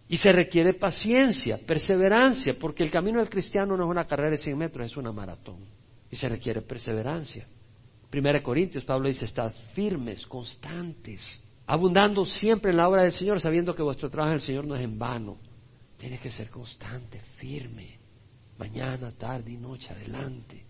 Y 0.10 0.18
se 0.18 0.34
requiere 0.34 0.74
paciencia, 0.74 1.58
perseverancia, 1.66 2.58
porque 2.60 2.84
el 2.84 2.92
camino 2.92 3.20
del 3.20 3.30
cristiano 3.30 3.78
no 3.78 3.86
es 3.86 3.90
una 3.90 4.06
carrera 4.06 4.32
de 4.32 4.38
100 4.38 4.58
metros, 4.58 4.88
es 4.92 4.98
una 4.98 5.14
maratón. 5.14 5.60
Y 6.12 6.18
se 6.18 6.28
requiere 6.28 6.62
perseverancia. 6.62 7.48
Primera 8.14 8.44
Corintios, 8.44 8.84
Pablo 8.84 9.08
dice, 9.08 9.26
estad 9.26 9.52
firmes, 9.74 10.28
constantes, 10.28 11.26
abundando 11.66 12.28
siempre 12.28 12.70
en 12.70 12.78
la 12.78 12.88
obra 12.88 13.02
del 13.02 13.12
Señor, 13.12 13.42
sabiendo 13.42 13.74
que 13.74 13.82
vuestro 13.82 14.08
trabajo 14.12 14.34
en 14.34 14.36
el 14.36 14.42
Señor 14.42 14.68
no 14.68 14.76
es 14.76 14.84
en 14.84 15.00
vano. 15.00 15.40
Tiene 15.98 16.20
que 16.20 16.30
ser 16.30 16.52
constante, 16.52 17.20
firme, 17.38 17.98
mañana, 18.60 19.12
tarde 19.14 19.54
y 19.54 19.58
noche, 19.58 19.90
adelante. 19.90 20.64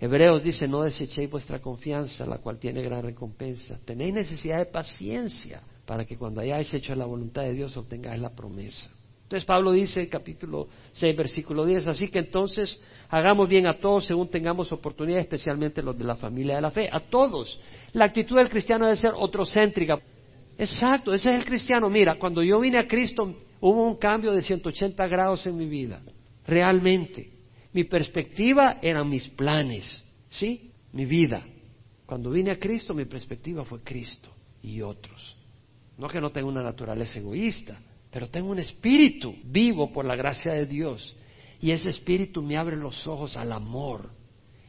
Hebreos 0.00 0.42
dice, 0.42 0.66
no 0.66 0.82
desechéis 0.82 1.30
vuestra 1.30 1.60
confianza, 1.60 2.26
la 2.26 2.38
cual 2.38 2.58
tiene 2.58 2.82
gran 2.82 3.04
recompensa. 3.04 3.78
Tenéis 3.84 4.12
necesidad 4.12 4.58
de 4.58 4.66
paciencia 4.66 5.62
para 5.86 6.04
que 6.04 6.18
cuando 6.18 6.40
hayáis 6.40 6.74
hecho 6.74 6.96
la 6.96 7.06
voluntad 7.06 7.42
de 7.42 7.54
Dios 7.54 7.76
obtengáis 7.76 8.20
la 8.20 8.34
promesa. 8.34 8.90
Entonces 9.30 9.46
Pablo 9.46 9.70
dice, 9.70 10.08
capítulo 10.08 10.66
6, 10.90 11.16
versículo 11.16 11.64
10, 11.64 11.86
así 11.86 12.08
que 12.08 12.18
entonces 12.18 12.80
hagamos 13.08 13.48
bien 13.48 13.68
a 13.68 13.78
todos 13.78 14.06
según 14.06 14.28
tengamos 14.28 14.72
oportunidad, 14.72 15.20
especialmente 15.20 15.84
los 15.84 15.96
de 15.96 16.02
la 16.02 16.16
familia 16.16 16.56
de 16.56 16.60
la 16.60 16.72
fe, 16.72 16.88
a 16.90 16.98
todos. 16.98 17.60
La 17.92 18.06
actitud 18.06 18.38
del 18.38 18.48
cristiano 18.48 18.86
debe 18.86 18.96
ser 18.96 19.12
otrocéntrica. 19.14 20.00
Exacto, 20.58 21.14
ese 21.14 21.28
es 21.28 21.36
el 21.36 21.44
cristiano. 21.44 21.88
Mira, 21.88 22.18
cuando 22.18 22.42
yo 22.42 22.58
vine 22.58 22.80
a 22.80 22.88
Cristo 22.88 23.32
hubo 23.60 23.86
un 23.86 23.98
cambio 23.98 24.32
de 24.32 24.42
180 24.42 25.06
grados 25.06 25.46
en 25.46 25.56
mi 25.56 25.66
vida, 25.66 26.02
realmente. 26.44 27.30
Mi 27.72 27.84
perspectiva 27.84 28.78
eran 28.82 29.08
mis 29.08 29.28
planes, 29.28 30.02
¿sí? 30.28 30.72
Mi 30.92 31.04
vida. 31.04 31.46
Cuando 32.04 32.32
vine 32.32 32.50
a 32.50 32.58
Cristo 32.58 32.94
mi 32.94 33.04
perspectiva 33.04 33.64
fue 33.64 33.78
Cristo 33.84 34.28
y 34.60 34.82
otros. 34.82 35.36
No 35.98 36.08
que 36.08 36.20
no 36.20 36.30
tenga 36.30 36.48
una 36.48 36.64
naturaleza 36.64 37.20
egoísta, 37.20 37.80
pero 38.10 38.28
tengo 38.28 38.50
un 38.50 38.58
espíritu 38.58 39.34
vivo 39.44 39.92
por 39.92 40.04
la 40.04 40.16
gracia 40.16 40.52
de 40.52 40.66
Dios. 40.66 41.14
Y 41.60 41.70
ese 41.70 41.90
espíritu 41.90 42.42
me 42.42 42.56
abre 42.56 42.76
los 42.76 43.06
ojos 43.06 43.36
al 43.36 43.52
amor. 43.52 44.10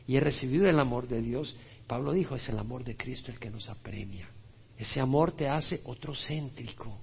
Y 0.06 0.15
he 0.15 0.19
recibido 0.19 0.67
el 0.69 0.80
amor 0.80 1.08
de 1.08 1.21
Dios. 1.21 1.56
Pablo 1.88 2.13
dijo, 2.13 2.36
es 2.36 2.47
el 2.49 2.60
amor 2.60 2.84
de 2.84 2.95
Cristo 2.95 3.32
el 3.32 3.39
que 3.39 3.49
nos 3.49 3.69
apremia. 3.69 4.30
Ese 4.77 4.99
amor 4.99 5.32
te 5.32 5.47
hace 5.47 5.82
otrocéntrico. 5.86 6.99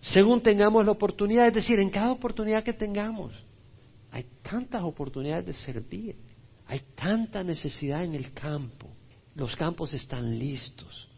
Según 0.00 0.42
tengamos 0.42 0.84
la 0.84 0.92
oportunidad, 0.92 1.48
es 1.48 1.54
decir, 1.54 1.78
en 1.78 1.90
cada 1.90 2.12
oportunidad 2.12 2.62
que 2.62 2.72
tengamos. 2.72 3.32
Hay 4.10 4.26
tantas 4.42 4.82
oportunidades 4.82 5.46
de 5.46 5.54
servir. 5.54 6.16
Hay 6.66 6.80
tanta 6.94 7.42
necesidad 7.42 8.04
en 8.04 8.14
el 8.14 8.32
campo. 8.32 8.88
Los 9.34 9.56
campos 9.56 9.92
están 9.92 10.38
listos. 10.38 11.08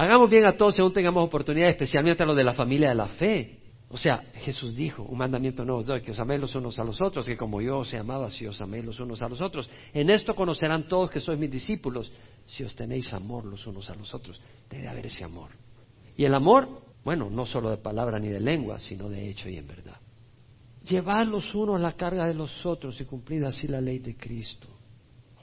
Hagamos 0.00 0.30
bien 0.30 0.46
a 0.46 0.56
todos 0.56 0.76
según 0.76 0.94
tengamos 0.94 1.22
oportunidad, 1.22 1.68
especialmente 1.68 2.22
a 2.22 2.26
los 2.26 2.34
de 2.34 2.42
la 2.42 2.54
familia 2.54 2.88
de 2.88 2.94
la 2.94 3.06
fe. 3.06 3.58
O 3.90 3.98
sea, 3.98 4.24
Jesús 4.32 4.74
dijo, 4.74 5.02
un 5.02 5.18
mandamiento 5.18 5.62
no 5.62 5.82
doy, 5.82 6.00
que 6.00 6.12
os 6.12 6.18
améis 6.18 6.40
los 6.40 6.54
unos 6.54 6.78
a 6.78 6.84
los 6.84 7.02
otros, 7.02 7.26
que 7.26 7.36
como 7.36 7.60
yo 7.60 7.80
os 7.80 7.92
he 7.92 7.98
amado, 7.98 8.24
así 8.24 8.46
os 8.46 8.58
améis 8.62 8.82
los 8.82 8.98
unos 8.98 9.20
a 9.20 9.28
los 9.28 9.42
otros. 9.42 9.68
En 9.92 10.08
esto 10.08 10.34
conocerán 10.34 10.88
todos 10.88 11.10
que 11.10 11.20
sois 11.20 11.38
mis 11.38 11.50
discípulos, 11.50 12.10
si 12.46 12.64
os 12.64 12.74
tenéis 12.74 13.12
amor 13.12 13.44
los 13.44 13.66
unos 13.66 13.90
a 13.90 13.94
los 13.94 14.14
otros. 14.14 14.40
Debe 14.70 14.88
haber 14.88 15.04
ese 15.04 15.22
amor. 15.22 15.50
Y 16.16 16.24
el 16.24 16.34
amor, 16.34 16.80
bueno, 17.04 17.28
no 17.28 17.44
solo 17.44 17.68
de 17.68 17.76
palabra 17.76 18.18
ni 18.18 18.28
de 18.28 18.40
lengua, 18.40 18.80
sino 18.80 19.06
de 19.10 19.28
hecho 19.28 19.50
y 19.50 19.58
en 19.58 19.66
verdad. 19.66 20.00
Llevad 20.88 21.26
los 21.26 21.54
unos 21.54 21.78
la 21.78 21.92
carga 21.92 22.26
de 22.26 22.32
los 22.32 22.64
otros 22.64 22.98
y 23.02 23.04
cumplid 23.04 23.42
así 23.42 23.68
la 23.68 23.82
ley 23.82 23.98
de 23.98 24.16
Cristo. 24.16 24.79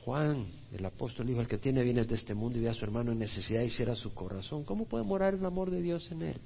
Juan, 0.08 0.48
el 0.72 0.86
apóstol, 0.86 1.28
dijo, 1.28 1.41
el 1.41 1.50
que 1.50 1.58
tiene 1.58 1.84
bienes 1.84 2.08
de 2.08 2.15
este 2.15 2.34
mundo 2.34 2.58
y 2.58 2.62
ve 2.62 2.70
a 2.70 2.74
su 2.74 2.86
hermano 2.86 3.12
en 3.12 3.20
necesidad 3.20 3.62
y 3.62 3.70
cierra 3.70 3.93
su 3.93 4.13
corazón, 4.13 4.63
¿cómo 4.63 4.86
puede 4.86 5.04
morar 5.04 5.34
el 5.34 5.46
amor 5.46 5.70
de 5.70 5.82
Dios 5.82 6.10
en 6.10 6.22
él? 6.22 6.39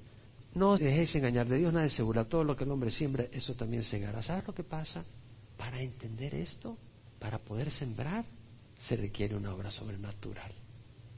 No 0.56 0.72
os 0.72 0.80
dejéis 0.80 1.14
engañar 1.14 1.48
de 1.48 1.60
Dios, 1.60 1.72
nada 1.72 1.84
de 1.84 1.92
segura. 1.92 2.26
Todo 2.26 2.44
lo 2.44 2.56
que 2.56 2.64
el 2.64 2.72
hombre 2.72 2.90
siembra, 2.90 3.28
eso 3.32 3.54
también 3.54 3.84
segará. 3.84 4.24
¿Sabes 4.24 4.48
lo 4.48 4.56
que 4.56 4.64
pasa? 4.64 5.06
Para 5.58 5.80
entender 5.80 6.34
esto, 6.34 6.76
para 7.20 7.38
poder 7.38 7.70
sembrar, 7.70 8.26
se 8.80 8.96
requiere 8.96 9.36
una 9.36 9.54
obra 9.54 9.70
sobrenatural. 9.70 10.54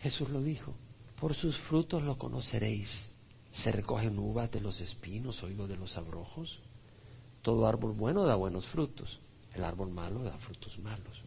Jesús 0.02 0.28
lo 0.28 0.42
dijo, 0.42 0.76
por 1.22 1.36
sus 1.36 1.58
frutos 1.60 2.04
lo 2.04 2.18
conoceréis. 2.18 2.90
Se 3.54 3.72
recogen 3.72 4.20
uvas 4.20 4.52
de 4.52 4.60
los 4.60 4.82
espinos 4.82 5.42
o 5.44 5.50
higos 5.50 5.70
de 5.70 5.78
los 5.78 5.96
abrojos. 5.96 6.60
Todo 7.42 7.68
árbol 7.68 7.94
bueno 7.94 8.26
da 8.26 8.36
buenos 8.36 8.68
frutos, 8.68 9.22
el 9.54 9.64
árbol 9.64 9.92
malo 9.92 10.24
da 10.24 10.38
frutos 10.40 10.78
malos. 10.80 11.24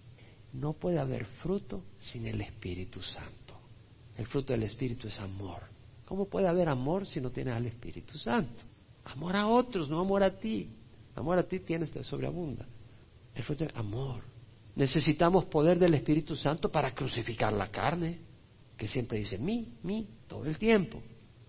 No 0.57 0.73
puede 0.73 0.99
haber 0.99 1.27
fruto 1.27 1.83
sin 1.99 2.27
el 2.27 2.41
Espíritu 2.41 3.03
Santo. 3.03 3.55
El 4.17 4.27
fruto 4.27 4.53
del 4.53 4.63
Espíritu 4.63 5.07
es 5.07 5.21
amor. 5.21 5.61
¿Cómo 6.07 6.27
puede 6.27 6.49
haber 6.49 6.69
amor 6.69 7.07
si 7.07 7.21
no 7.21 7.31
tienes 7.31 7.55
al 7.55 7.67
Espíritu 7.67 8.17
Santo? 8.17 8.65
Amor 9.05 9.37
a 9.37 9.47
otros, 9.49 9.91
no 9.91 10.01
amor 10.01 10.23
a 10.23 10.31
ti. 10.31 10.71
Amor 11.15 11.39
a 11.39 11.43
ti 11.43 11.61
tienes 11.61 11.93
de 11.93 12.03
sobreabunda. 12.03 12.65
El 13.35 13.43
fruto 13.43 13.65
es 13.65 13.77
amor. 13.77 14.23
Necesitamos 14.75 15.45
poder 15.45 15.79
del 15.79 15.95
Espíritu 15.95 16.35
Santo 16.35 16.71
para 16.71 16.95
crucificar 16.95 17.53
la 17.53 17.71
carne, 17.71 18.19
que 18.77 18.89
siempre 18.89 19.19
dice 19.19 19.37
mí, 19.37 19.75
mí, 19.83 20.09
todo 20.27 20.47
el 20.47 20.57
tiempo. 20.57 21.03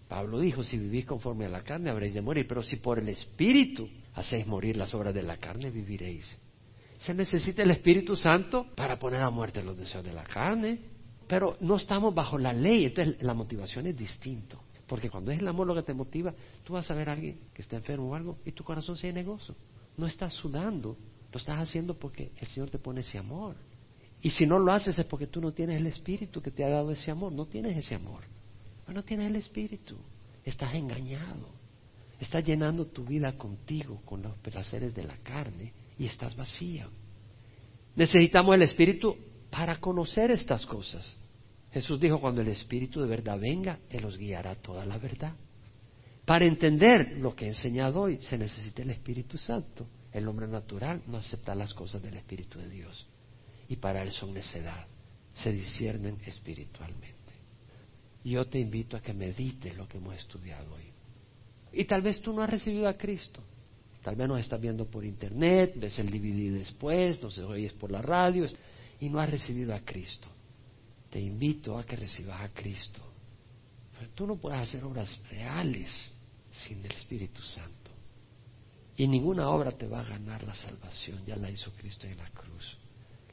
Pablo 0.08 0.40
dijo, 0.40 0.64
si 0.64 0.78
vivís 0.78 1.06
conforme 1.06 1.46
a 1.46 1.50
la 1.50 1.64
carne 1.64 1.90
habréis 1.90 2.14
de 2.14 2.22
morir, 2.22 2.46
pero 2.48 2.62
si 2.62 2.78
por 2.78 3.00
el 3.00 3.08
Espíritu 3.10 3.88
hacéis 4.16 4.46
morir 4.48 4.76
las 4.76 4.94
obras 4.94 5.14
de 5.14 5.24
la 5.24 5.38
carne, 5.38 5.70
viviréis. 5.70 6.38
Se 6.98 7.14
necesita 7.14 7.64
el 7.64 7.72
Espíritu 7.72 8.16
Santo 8.16 8.68
para 8.76 8.98
poner 8.98 9.22
a 9.22 9.30
muerte 9.30 9.64
los 9.64 9.78
deseos 9.78 10.04
de 10.04 10.14
la 10.14 10.24
carne. 10.24 10.80
Pero 11.28 11.58
no 11.60 11.76
estamos 11.76 12.16
bajo 12.16 12.38
la 12.38 12.54
ley, 12.54 12.86
entonces 12.86 13.22
la 13.22 13.34
motivación 13.34 13.86
es 13.88 13.98
distinto. 13.98 14.62
Porque 14.88 15.10
cuando 15.10 15.32
es 15.32 15.40
el 15.40 15.48
amor 15.48 15.68
lo 15.68 15.76
que 15.76 15.84
te 15.84 15.94
motiva, 15.94 16.34
tú 16.64 16.74
vas 16.74 16.90
a 16.90 16.96
ver 16.96 17.10
a 17.10 17.14
alguien 17.14 17.40
que 17.54 17.62
está 17.62 17.76
enfermo 17.76 18.10
o 18.10 18.16
algo 18.16 18.38
y 18.46 18.54
tu 18.54 18.64
corazón 18.64 18.96
se 18.96 19.12
negocio. 19.12 19.54
No 19.98 20.08
estás 20.08 20.34
sudando, 20.34 20.98
lo 21.32 21.38
estás 21.38 21.60
haciendo 21.60 22.00
porque 22.00 22.32
el 22.38 22.48
Señor 22.48 22.70
te 22.70 22.80
pone 22.80 23.02
ese 23.02 23.18
amor. 23.18 23.56
Y 24.22 24.30
si 24.30 24.46
no 24.46 24.58
lo 24.58 24.72
haces 24.72 24.98
es 24.98 25.06
porque 25.06 25.28
tú 25.28 25.42
no 25.42 25.52
tienes 25.52 25.78
el 25.78 25.88
Espíritu 25.88 26.42
que 26.42 26.52
te 26.52 26.64
ha 26.64 26.70
dado 26.70 26.92
ese 26.92 27.12
amor, 27.12 27.34
no 27.34 27.46
tienes 27.46 27.78
ese 27.78 27.96
amor. 27.96 28.24
No 28.88 29.04
tienes 29.04 29.28
el 29.28 29.36
Espíritu, 29.36 29.98
estás 30.46 30.74
engañado. 30.74 31.50
Estás 32.20 32.44
llenando 32.46 32.88
tu 32.88 33.04
vida 33.04 33.38
contigo, 33.38 34.02
con 34.06 34.24
los 34.24 34.36
placeres 34.38 34.96
de 34.96 35.04
la 35.04 35.18
carne 35.18 35.74
y 35.98 36.06
estás 36.06 36.36
vacía. 36.36 36.90
Necesitamos 37.96 38.56
el 38.56 38.62
Espíritu 38.62 39.18
para 39.50 39.80
conocer 39.80 40.32
estas 40.32 40.66
cosas. 40.66 41.12
Jesús 41.72 42.00
dijo, 42.00 42.20
cuando 42.20 42.42
el 42.42 42.48
Espíritu 42.48 43.02
de 43.02 43.08
verdad 43.08 43.40
venga, 43.40 43.80
Él 43.90 44.06
os 44.06 44.18
guiará 44.18 44.56
toda 44.56 44.86
la 44.86 44.98
verdad. 44.98 45.34
Para 46.26 46.46
entender 46.46 47.18
lo 47.20 47.36
que 47.36 47.46
he 47.46 47.50
enseñado 47.50 48.02
hoy, 48.02 48.18
se 48.22 48.38
necesita 48.38 48.82
el 48.82 48.92
Espíritu 48.92 49.38
Santo. 49.38 49.88
El 50.12 50.28
hombre 50.28 50.48
natural 50.48 51.02
no 51.08 51.18
acepta 51.18 51.56
las 51.56 51.74
cosas 51.74 52.02
del 52.02 52.16
Espíritu 52.16 52.60
de 52.60 52.70
Dios. 52.70 53.08
Y 53.70 53.78
para 53.78 54.02
él 54.04 54.12
son 54.12 54.34
necedad. 54.34 54.88
Se 55.34 55.52
disciernen 55.52 56.20
espiritualmente. 56.26 57.16
Yo 58.24 58.46
te 58.48 58.60
invito 58.60 58.98
a 58.98 59.02
que 59.02 59.14
medites 59.14 59.76
lo 59.78 59.88
que 59.88 59.98
hemos 59.98 60.16
estudiado 60.16 60.74
hoy. 60.74 60.92
Y 61.72 61.86
tal 61.86 62.02
vez 62.02 62.20
tú 62.22 62.34
no 62.34 62.42
has 62.42 62.50
recibido 62.50 62.88
a 62.88 62.98
Cristo. 62.98 63.42
Tal 64.08 64.16
vez 64.16 64.30
nos 64.30 64.40
estás 64.40 64.62
viendo 64.62 64.86
por 64.86 65.04
internet, 65.04 65.74
ves 65.76 66.00
el 66.00 66.10
DVD 66.10 66.58
después, 66.60 67.22
nos 67.22 67.38
oyes 67.40 67.74
por 67.74 67.92
la 67.92 68.02
radio 68.02 68.48
y 69.02 69.10
no 69.10 69.20
has 69.20 69.30
recibido 69.30 69.76
a 69.76 69.82
Cristo. 69.82 70.30
Te 71.10 71.20
invito 71.20 71.78
a 71.78 71.84
que 71.84 71.98
recibas 71.98 72.40
a 72.40 72.48
Cristo. 72.54 73.02
Pero 74.00 74.10
tú 74.12 74.26
no 74.26 74.38
puedes 74.38 74.62
hacer 74.62 74.82
obras 74.86 75.20
reales 75.30 75.92
sin 76.54 76.86
el 76.86 76.92
Espíritu 76.94 77.42
Santo. 77.42 77.92
Y 78.96 79.10
ninguna 79.10 79.50
obra 79.50 79.74
te 79.74 79.88
va 79.90 80.00
a 80.00 80.06
ganar 80.06 80.42
la 80.46 80.56
salvación, 80.56 81.26
ya 81.26 81.36
la 81.36 81.52
hizo 81.52 81.74
Cristo 81.74 82.08
en 82.08 82.16
la 82.16 82.30
cruz. 82.30 82.78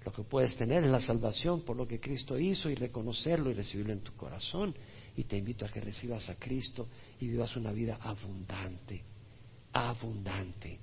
Lo 0.04 0.12
que 0.12 0.24
puedes 0.24 0.56
tener 0.56 0.82
es 0.82 0.90
la 0.90 1.00
salvación 1.00 1.60
por 1.60 1.76
lo 1.76 1.86
que 1.86 2.00
Cristo 2.00 2.36
hizo 2.36 2.68
y 2.68 2.74
reconocerlo 2.74 3.48
y 3.48 3.54
recibirlo 3.54 3.92
en 3.92 4.00
tu 4.00 4.16
corazón. 4.16 4.74
Y 5.16 5.22
te 5.22 5.36
invito 5.36 5.64
a 5.66 5.68
que 5.68 5.80
recibas 5.80 6.28
a 6.30 6.34
Cristo 6.34 6.88
y 7.20 7.28
vivas 7.28 7.54
una 7.54 7.70
vida 7.70 7.96
abundante 8.00 9.13
abundante, 9.74 10.78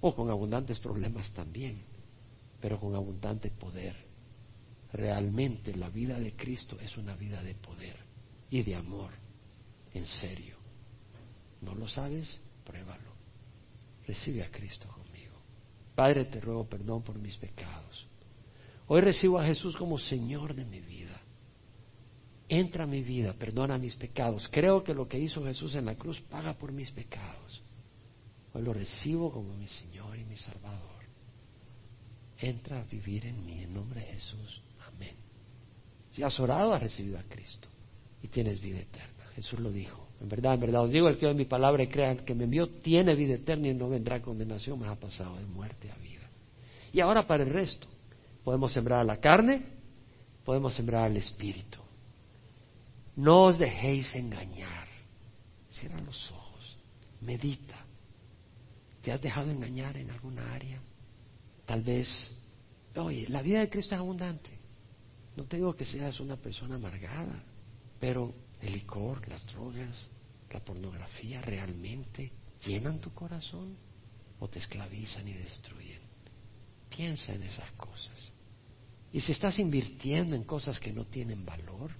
o 0.00 0.14
con 0.14 0.30
abundantes 0.30 0.78
problemas 0.78 1.28
también, 1.32 1.82
pero 2.60 2.78
con 2.78 2.94
abundante 2.94 3.50
poder. 3.50 3.96
Realmente 4.92 5.74
la 5.74 5.90
vida 5.90 6.18
de 6.18 6.34
Cristo 6.34 6.78
es 6.80 6.96
una 6.96 7.16
vida 7.16 7.42
de 7.42 7.56
poder 7.56 7.96
y 8.48 8.62
de 8.62 8.76
amor, 8.76 9.10
en 9.92 10.06
serio. 10.06 10.56
¿No 11.60 11.74
lo 11.74 11.88
sabes? 11.88 12.40
Pruébalo. 12.64 13.10
Recibe 14.06 14.44
a 14.44 14.50
Cristo 14.52 14.86
conmigo. 14.88 15.34
Padre, 15.96 16.26
te 16.26 16.40
ruego 16.40 16.68
perdón 16.68 17.02
por 17.02 17.18
mis 17.18 17.36
pecados. 17.36 18.06
Hoy 18.86 19.00
recibo 19.00 19.40
a 19.40 19.46
Jesús 19.46 19.76
como 19.76 19.98
Señor 19.98 20.54
de 20.54 20.64
mi 20.64 20.78
vida. 20.80 21.20
Entra 22.48 22.84
a 22.84 22.86
mi 22.86 23.02
vida, 23.02 23.32
perdona 23.32 23.78
mis 23.78 23.96
pecados. 23.96 24.48
Creo 24.52 24.84
que 24.84 24.94
lo 24.94 25.08
que 25.08 25.18
hizo 25.18 25.44
Jesús 25.44 25.74
en 25.74 25.86
la 25.86 25.96
cruz 25.96 26.20
paga 26.20 26.54
por 26.54 26.70
mis 26.70 26.92
pecados. 26.92 27.65
Hoy 28.56 28.62
lo 28.62 28.72
recibo 28.72 29.30
como 29.30 29.54
mi 29.54 29.68
Señor 29.68 30.16
y 30.16 30.24
mi 30.24 30.34
Salvador. 30.34 31.04
Entra 32.38 32.80
a 32.80 32.84
vivir 32.84 33.26
en 33.26 33.44
mí 33.44 33.62
en 33.62 33.74
nombre 33.74 34.00
de 34.00 34.06
Jesús. 34.06 34.62
Amén. 34.86 35.14
Si 36.10 36.22
has 36.22 36.40
orado, 36.40 36.72
has 36.72 36.82
recibido 36.82 37.18
a 37.18 37.22
Cristo. 37.24 37.68
y 38.22 38.28
tienes 38.28 38.58
vida 38.58 38.78
eterna. 38.78 39.24
Jesús 39.34 39.60
lo 39.60 39.70
dijo. 39.70 40.08
En 40.22 40.30
verdad, 40.30 40.54
en 40.54 40.60
verdad 40.60 40.84
os 40.84 40.90
digo, 40.90 41.06
el 41.06 41.18
que 41.18 41.26
oye 41.26 41.34
mi 41.34 41.44
palabra 41.44 41.82
y 41.82 41.88
crea 41.88 42.16
que 42.16 42.34
me 42.34 42.44
envió 42.44 42.66
tiene 42.80 43.14
vida 43.14 43.34
eterna 43.34 43.68
y 43.68 43.74
no 43.74 43.90
vendrá 43.90 44.22
condenación, 44.22 44.78
más 44.78 44.88
ha 44.88 44.98
pasado 44.98 45.36
de 45.36 45.44
muerte 45.44 45.90
a 45.90 45.96
vida. 45.96 46.26
Y 46.94 47.00
ahora 47.00 47.26
para 47.26 47.42
el 47.42 47.50
resto, 47.50 47.86
podemos 48.42 48.72
sembrar 48.72 49.04
la 49.04 49.20
carne, 49.20 49.66
podemos 50.46 50.72
sembrar 50.72 51.04
al 51.04 51.18
espíritu. 51.18 51.78
No 53.16 53.44
os 53.44 53.58
dejéis 53.58 54.14
engañar. 54.14 54.88
Cierra 55.68 56.00
los 56.00 56.32
ojos, 56.32 56.78
medita. 57.20 57.86
¿Te 59.06 59.12
has 59.12 59.22
dejado 59.22 59.52
engañar 59.52 59.96
en 59.96 60.10
alguna 60.10 60.52
área? 60.52 60.82
Tal 61.64 61.80
vez, 61.80 62.08
oye, 62.96 63.28
la 63.28 63.40
vida 63.40 63.60
de 63.60 63.70
Cristo 63.70 63.94
es 63.94 64.00
abundante. 64.00 64.50
No 65.36 65.44
te 65.44 65.58
digo 65.58 65.76
que 65.76 65.84
seas 65.84 66.18
una 66.18 66.34
persona 66.34 66.74
amargada, 66.74 67.44
pero 68.00 68.34
el 68.60 68.72
licor, 68.72 69.28
las 69.28 69.46
drogas, 69.46 70.08
la 70.50 70.58
pornografía 70.58 71.40
realmente 71.40 72.32
llenan 72.66 72.98
tu 72.98 73.14
corazón 73.14 73.76
o 74.40 74.48
te 74.48 74.58
esclavizan 74.58 75.28
y 75.28 75.34
destruyen. 75.34 76.00
Piensa 76.88 77.32
en 77.32 77.44
esas 77.44 77.70
cosas. 77.76 78.32
Y 79.12 79.20
si 79.20 79.30
estás 79.30 79.60
invirtiendo 79.60 80.34
en 80.34 80.42
cosas 80.42 80.80
que 80.80 80.92
no 80.92 81.04
tienen 81.04 81.46
valor, 81.46 81.92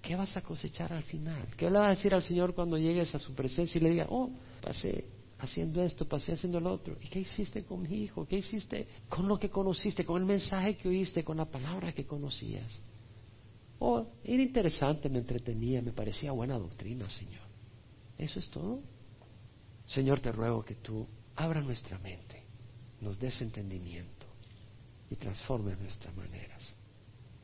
¿qué 0.00 0.16
vas 0.16 0.34
a 0.38 0.40
cosechar 0.40 0.90
al 0.90 1.02
final? 1.02 1.48
¿Qué 1.58 1.66
le 1.66 1.78
vas 1.78 1.88
a 1.88 1.96
decir 1.96 2.14
al 2.14 2.22
Señor 2.22 2.54
cuando 2.54 2.78
llegues 2.78 3.14
a 3.14 3.18
su 3.18 3.34
presencia 3.34 3.78
y 3.78 3.82
le 3.82 3.90
diga, 3.90 4.06
oh, 4.08 4.30
pasé 4.62 5.17
haciendo 5.38 5.82
esto, 5.82 6.06
pasé 6.06 6.32
haciendo 6.32 6.60
lo 6.60 6.72
otro? 6.72 6.96
¿Y 7.00 7.08
qué 7.08 7.20
hiciste 7.20 7.64
con 7.64 7.82
mi 7.82 8.02
hijo? 8.02 8.26
¿Qué 8.26 8.38
hiciste 8.38 8.88
con 9.08 9.28
lo 9.28 9.38
que 9.38 9.50
conociste, 9.50 10.04
con 10.04 10.20
el 10.20 10.26
mensaje 10.26 10.76
que 10.76 10.88
oíste, 10.88 11.24
con 11.24 11.36
la 11.36 11.44
palabra 11.44 11.92
que 11.92 12.06
conocías? 12.06 12.78
Oh, 13.78 14.06
era 14.24 14.42
interesante, 14.42 15.08
me 15.08 15.18
entretenía, 15.18 15.80
me 15.80 15.92
parecía 15.92 16.32
buena 16.32 16.58
doctrina, 16.58 17.08
Señor. 17.08 17.46
¿Eso 18.16 18.40
es 18.40 18.48
todo? 18.50 18.80
Señor, 19.86 20.20
te 20.20 20.32
ruego 20.32 20.64
que 20.64 20.74
tú 20.74 21.06
abra 21.36 21.60
nuestra 21.60 21.98
mente, 21.98 22.42
nos 23.00 23.18
des 23.18 23.40
entendimiento 23.40 24.26
y 25.08 25.14
transforme 25.14 25.76
nuestras 25.76 26.14
maneras 26.16 26.74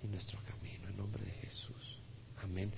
y 0.02 0.08
nuestro 0.08 0.38
camino. 0.40 0.88
En 0.88 0.96
nombre 0.96 1.24
de 1.24 1.30
Jesús. 1.30 2.00
Amén. 2.42 2.72